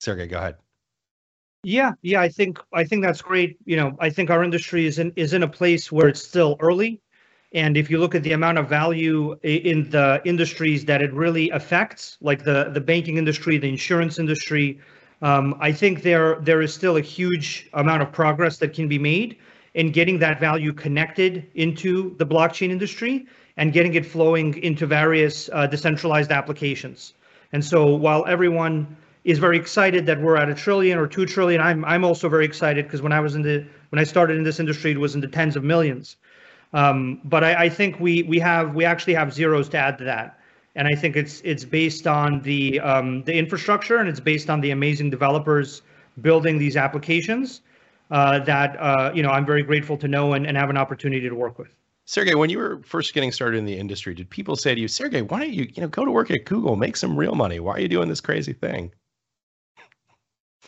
Sergey, 0.00 0.26
go 0.26 0.38
ahead. 0.38 0.56
Yeah, 1.62 1.92
yeah, 2.02 2.20
I 2.20 2.28
think 2.28 2.58
I 2.72 2.82
think 2.82 3.04
that's 3.04 3.22
great. 3.22 3.56
You 3.64 3.76
know, 3.76 3.96
I 4.00 4.10
think 4.10 4.28
our 4.28 4.42
industry 4.42 4.86
is 4.86 4.98
in 4.98 5.12
is 5.14 5.34
in 5.34 5.44
a 5.44 5.48
place 5.48 5.92
where 5.92 6.08
it's 6.08 6.20
still 6.20 6.56
early. 6.58 7.00
And 7.52 7.76
if 7.76 7.88
you 7.88 7.98
look 7.98 8.16
at 8.16 8.24
the 8.24 8.32
amount 8.32 8.58
of 8.58 8.68
value 8.68 9.38
in 9.44 9.88
the 9.90 10.20
industries 10.24 10.84
that 10.86 11.00
it 11.00 11.12
really 11.12 11.50
affects, 11.50 12.18
like 12.20 12.42
the, 12.42 12.70
the 12.74 12.80
banking 12.80 13.16
industry, 13.16 13.58
the 13.58 13.68
insurance 13.68 14.18
industry, 14.18 14.80
um, 15.24 15.56
I 15.58 15.72
think 15.72 16.02
there 16.02 16.36
there 16.40 16.60
is 16.60 16.74
still 16.74 16.98
a 16.98 17.00
huge 17.00 17.70
amount 17.72 18.02
of 18.02 18.12
progress 18.12 18.58
that 18.58 18.74
can 18.74 18.88
be 18.88 18.98
made 18.98 19.38
in 19.72 19.90
getting 19.90 20.18
that 20.18 20.38
value 20.38 20.72
connected 20.72 21.50
into 21.54 22.14
the 22.18 22.26
blockchain 22.26 22.68
industry 22.70 23.26
and 23.56 23.72
getting 23.72 23.94
it 23.94 24.04
flowing 24.04 24.62
into 24.62 24.86
various 24.86 25.48
uh, 25.52 25.66
decentralized 25.66 26.30
applications. 26.30 27.14
And 27.52 27.64
so 27.64 27.86
while 27.94 28.26
everyone 28.26 28.96
is 29.24 29.38
very 29.38 29.56
excited 29.56 30.04
that 30.04 30.20
we're 30.20 30.36
at 30.36 30.50
a 30.50 30.54
trillion 30.54 30.98
or 30.98 31.06
two 31.06 31.24
trillion, 31.24 31.58
I'm 31.58 31.86
I'm 31.86 32.04
also 32.04 32.28
very 32.28 32.44
excited 32.44 32.84
because 32.84 33.00
when 33.00 33.12
I 33.12 33.20
was 33.20 33.34
in 33.34 33.40
the 33.40 33.64
when 33.88 33.98
I 33.98 34.04
started 34.04 34.36
in 34.36 34.44
this 34.44 34.60
industry, 34.60 34.90
it 34.90 35.00
was 35.00 35.14
in 35.14 35.22
the 35.22 35.28
tens 35.28 35.56
of 35.56 35.64
millions. 35.64 36.16
Um, 36.74 37.20
but 37.24 37.42
I, 37.44 37.64
I, 37.64 37.68
think 37.68 37.98
we 37.98 38.24
we 38.24 38.40
have 38.40 38.74
we 38.74 38.84
actually 38.84 39.14
have 39.14 39.32
zeros 39.32 39.68
to 39.70 39.78
add 39.78 39.96
to 39.98 40.04
that, 40.04 40.38
and 40.74 40.88
I 40.88 40.94
think 40.94 41.16
it's 41.16 41.40
it's 41.42 41.64
based 41.64 42.06
on 42.06 42.40
the 42.40 42.80
um, 42.80 43.22
the 43.24 43.34
infrastructure 43.34 43.98
and 43.98 44.08
it's 44.08 44.20
based 44.20 44.50
on 44.50 44.60
the 44.60 44.70
amazing 44.70 45.10
developers 45.10 45.82
building 46.20 46.58
these 46.58 46.76
applications 46.76 47.62
uh, 48.10 48.40
that 48.40 48.76
uh, 48.80 49.12
you 49.14 49.22
know 49.22 49.30
I'm 49.30 49.46
very 49.46 49.62
grateful 49.62 49.96
to 49.98 50.08
know 50.08 50.32
and, 50.32 50.46
and 50.46 50.56
have 50.56 50.70
an 50.70 50.76
opportunity 50.76 51.28
to 51.28 51.34
work 51.34 51.58
with. 51.58 51.74
Sergey, 52.06 52.34
when 52.34 52.50
you 52.50 52.58
were 52.58 52.82
first 52.84 53.14
getting 53.14 53.32
started 53.32 53.56
in 53.56 53.64
the 53.64 53.76
industry, 53.76 54.14
did 54.14 54.28
people 54.28 54.56
say 54.56 54.74
to 54.74 54.80
you, 54.80 54.88
Sergey, 54.88 55.22
why 55.22 55.40
don't 55.40 55.52
you 55.52 55.68
you 55.74 55.82
know 55.82 55.88
go 55.88 56.04
to 56.04 56.10
work 56.10 56.30
at 56.30 56.44
Google, 56.44 56.76
make 56.76 56.96
some 56.96 57.16
real 57.16 57.34
money? 57.34 57.60
Why 57.60 57.72
are 57.74 57.80
you 57.80 57.88
doing 57.88 58.08
this 58.08 58.20
crazy 58.20 58.52
thing? 58.52 58.92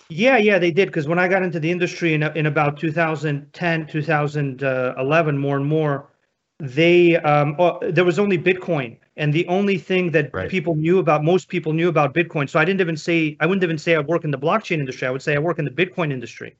Yeah, 0.08 0.36
yeah, 0.36 0.58
they 0.58 0.70
did. 0.70 0.86
Because 0.86 1.08
when 1.08 1.18
I 1.18 1.26
got 1.26 1.42
into 1.42 1.58
the 1.58 1.70
industry 1.70 2.14
in, 2.14 2.22
in 2.22 2.46
about 2.46 2.78
2010, 2.78 3.86
2011, 3.86 5.38
more 5.38 5.56
and 5.56 5.66
more, 5.66 6.08
they 6.60 7.16
um, 7.16 7.56
oh, 7.58 7.80
there 7.82 8.04
was 8.04 8.18
only 8.18 8.38
Bitcoin, 8.38 8.98
and 9.16 9.32
the 9.32 9.46
only 9.46 9.78
thing 9.78 10.10
that 10.10 10.32
right. 10.34 10.50
people 10.50 10.74
knew 10.74 10.98
about, 10.98 11.24
most 11.24 11.48
people 11.48 11.72
knew 11.72 11.88
about 11.88 12.12
Bitcoin. 12.12 12.48
So 12.48 12.58
I 12.58 12.64
didn't 12.64 12.82
even 12.82 12.96
say, 12.96 13.36
I 13.40 13.46
wouldn't 13.46 13.64
even 13.64 13.78
say 13.78 13.96
I 13.96 14.00
work 14.00 14.24
in 14.24 14.30
the 14.30 14.38
blockchain 14.38 14.78
industry. 14.78 15.08
I 15.08 15.10
would 15.10 15.22
say 15.22 15.34
I 15.34 15.38
work 15.38 15.58
in 15.58 15.64
the 15.64 15.70
Bitcoin 15.70 16.12
industry. 16.12 16.56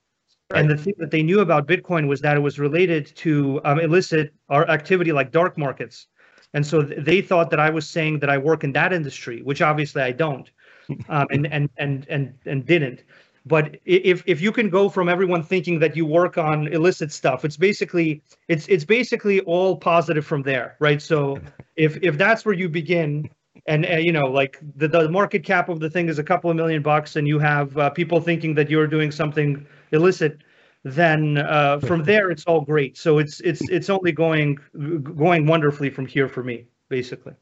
Right. 0.51 0.61
And 0.61 0.71
the 0.71 0.77
thing 0.77 0.95
that 0.99 1.11
they 1.11 1.23
knew 1.23 1.41
about 1.41 1.67
Bitcoin 1.67 2.09
was 2.09 2.21
that 2.23 2.37
it 2.37 2.41
was 2.41 2.59
related 2.59 3.15
to 3.17 3.61
um, 3.65 3.81
illicit 3.81 4.33
or 4.49 4.69
activity 4.71 5.13
like 5.13 5.33
dark 5.33 5.59
markets. 5.59 6.07
And 6.55 6.65
so 6.65 6.81
they 6.83 7.21
thought 7.21 7.51
that 7.51 7.61
I 7.61 7.69
was 7.69 7.87
saying 7.89 8.21
that 8.21 8.31
I 8.31 8.39
work 8.39 8.65
in 8.65 8.73
that 8.73 8.93
industry, 8.93 9.43
which 9.43 9.61
obviously 9.61 10.03
I 10.03 10.13
don't, 10.13 10.51
um, 11.09 11.27
and 11.31 11.47
and 11.53 11.69
and 11.77 12.07
and 12.09 12.33
and 12.47 12.65
didn't. 12.65 13.03
But 13.47 13.77
if 13.85 14.25
if 14.27 14.41
you 14.41 14.51
can 14.51 14.69
go 14.71 14.89
from 14.89 15.09
everyone 15.09 15.45
thinking 15.45 15.79
that 15.79 15.97
you 15.97 16.05
work 16.05 16.37
on 16.37 16.67
illicit 16.69 17.13
stuff, 17.13 17.45
it's 17.45 17.57
basically 17.57 18.23
it's 18.49 18.67
it's 18.67 18.85
basically 18.85 19.41
all 19.43 19.77
positive 19.77 20.27
from 20.27 20.43
there, 20.43 20.77
right? 20.81 21.01
So 21.01 21.39
if 21.77 21.97
if 22.03 22.19
that's 22.19 22.45
where 22.45 22.57
you 22.57 22.69
begin, 22.69 23.31
and 23.67 23.87
uh, 23.87 23.97
you 23.97 24.13
know 24.13 24.27
like 24.27 24.59
the, 24.75 24.89
the 24.89 25.09
market 25.09 25.45
cap 25.45 25.69
of 25.69 25.81
the 25.81 25.89
thing 25.89 26.09
is 26.09 26.19
a 26.19 26.25
couple 26.25 26.51
of 26.51 26.57
million 26.57 26.83
bucks 26.83 27.17
and 27.17 27.29
you 27.29 27.39
have 27.39 27.77
uh, 27.79 27.91
people 27.91 28.21
thinking 28.21 28.55
that 28.55 28.71
you're 28.71 28.87
doing 28.87 29.11
something 29.11 29.67
illicit 29.93 30.43
then 30.85 31.39
uh, 31.39 31.79
from 31.81 32.03
there 32.11 32.31
it's 32.31 32.45
all 32.47 32.61
great 32.61 32.97
so 32.97 33.19
it's 33.19 33.41
it's 33.41 33.69
it's 33.71 33.91
only 33.91 34.13
going 34.13 34.59
going 35.03 35.47
wonderfully 35.47 35.91
from 35.91 36.07
here 36.07 36.29
for 36.29 36.43
me 36.43 36.65
basically 36.89 37.35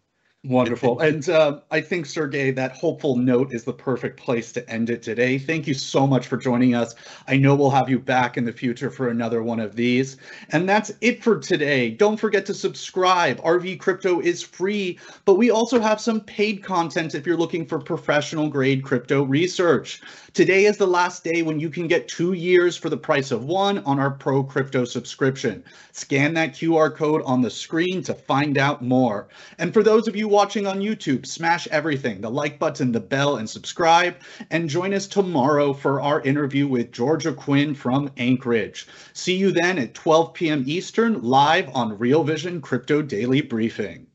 Wonderful. 0.44 1.00
And 1.00 1.26
uh, 1.30 1.60
I 1.70 1.80
think, 1.80 2.04
Sergey, 2.04 2.50
that 2.50 2.72
hopeful 2.72 3.16
note 3.16 3.54
is 3.54 3.64
the 3.64 3.72
perfect 3.72 4.20
place 4.20 4.52
to 4.52 4.70
end 4.70 4.90
it 4.90 5.02
today. 5.02 5.38
Thank 5.38 5.66
you 5.66 5.72
so 5.72 6.06
much 6.06 6.26
for 6.26 6.36
joining 6.36 6.74
us. 6.74 6.94
I 7.26 7.38
know 7.38 7.54
we'll 7.54 7.70
have 7.70 7.88
you 7.88 7.98
back 7.98 8.36
in 8.36 8.44
the 8.44 8.52
future 8.52 8.90
for 8.90 9.08
another 9.08 9.42
one 9.42 9.58
of 9.58 9.74
these. 9.74 10.18
And 10.50 10.68
that's 10.68 10.92
it 11.00 11.22
for 11.22 11.38
today. 11.38 11.88
Don't 11.88 12.18
forget 12.18 12.44
to 12.46 12.54
subscribe. 12.54 13.40
RV 13.40 13.80
Crypto 13.80 14.20
is 14.20 14.42
free, 14.42 14.98
but 15.24 15.36
we 15.36 15.50
also 15.50 15.80
have 15.80 15.98
some 15.98 16.20
paid 16.20 16.62
content 16.62 17.14
if 17.14 17.26
you're 17.26 17.38
looking 17.38 17.64
for 17.64 17.78
professional 17.78 18.48
grade 18.50 18.84
crypto 18.84 19.22
research. 19.22 20.02
Today 20.34 20.64
is 20.64 20.76
the 20.78 20.86
last 20.88 21.22
day 21.22 21.42
when 21.42 21.60
you 21.60 21.70
can 21.70 21.86
get 21.86 22.08
two 22.08 22.32
years 22.32 22.76
for 22.76 22.90
the 22.90 22.96
price 22.96 23.30
of 23.30 23.44
one 23.44 23.78
on 23.84 24.00
our 24.00 24.10
Pro 24.10 24.42
Crypto 24.42 24.84
subscription. 24.84 25.62
Scan 25.92 26.34
that 26.34 26.54
QR 26.54 26.92
code 26.92 27.22
on 27.24 27.40
the 27.40 27.50
screen 27.50 28.02
to 28.02 28.14
find 28.14 28.58
out 28.58 28.82
more. 28.82 29.28
And 29.58 29.72
for 29.72 29.84
those 29.84 30.08
of 30.08 30.16
you 30.16 30.26
watching 30.26 30.66
on 30.66 30.80
YouTube, 30.80 31.24
smash 31.24 31.68
everything 31.68 32.20
the 32.20 32.30
like 32.30 32.58
button, 32.58 32.90
the 32.90 32.98
bell, 32.98 33.36
and 33.36 33.48
subscribe. 33.48 34.16
And 34.50 34.68
join 34.68 34.92
us 34.92 35.06
tomorrow 35.06 35.72
for 35.72 36.00
our 36.00 36.20
interview 36.22 36.66
with 36.66 36.90
Georgia 36.90 37.32
Quinn 37.32 37.72
from 37.72 38.10
Anchorage. 38.16 38.88
See 39.12 39.36
you 39.36 39.52
then 39.52 39.78
at 39.78 39.94
12 39.94 40.34
p.m. 40.34 40.64
Eastern 40.66 41.22
live 41.22 41.70
on 41.76 41.96
Real 41.96 42.24
Vision 42.24 42.60
Crypto 42.60 43.02
Daily 43.02 43.40
Briefing. 43.40 44.08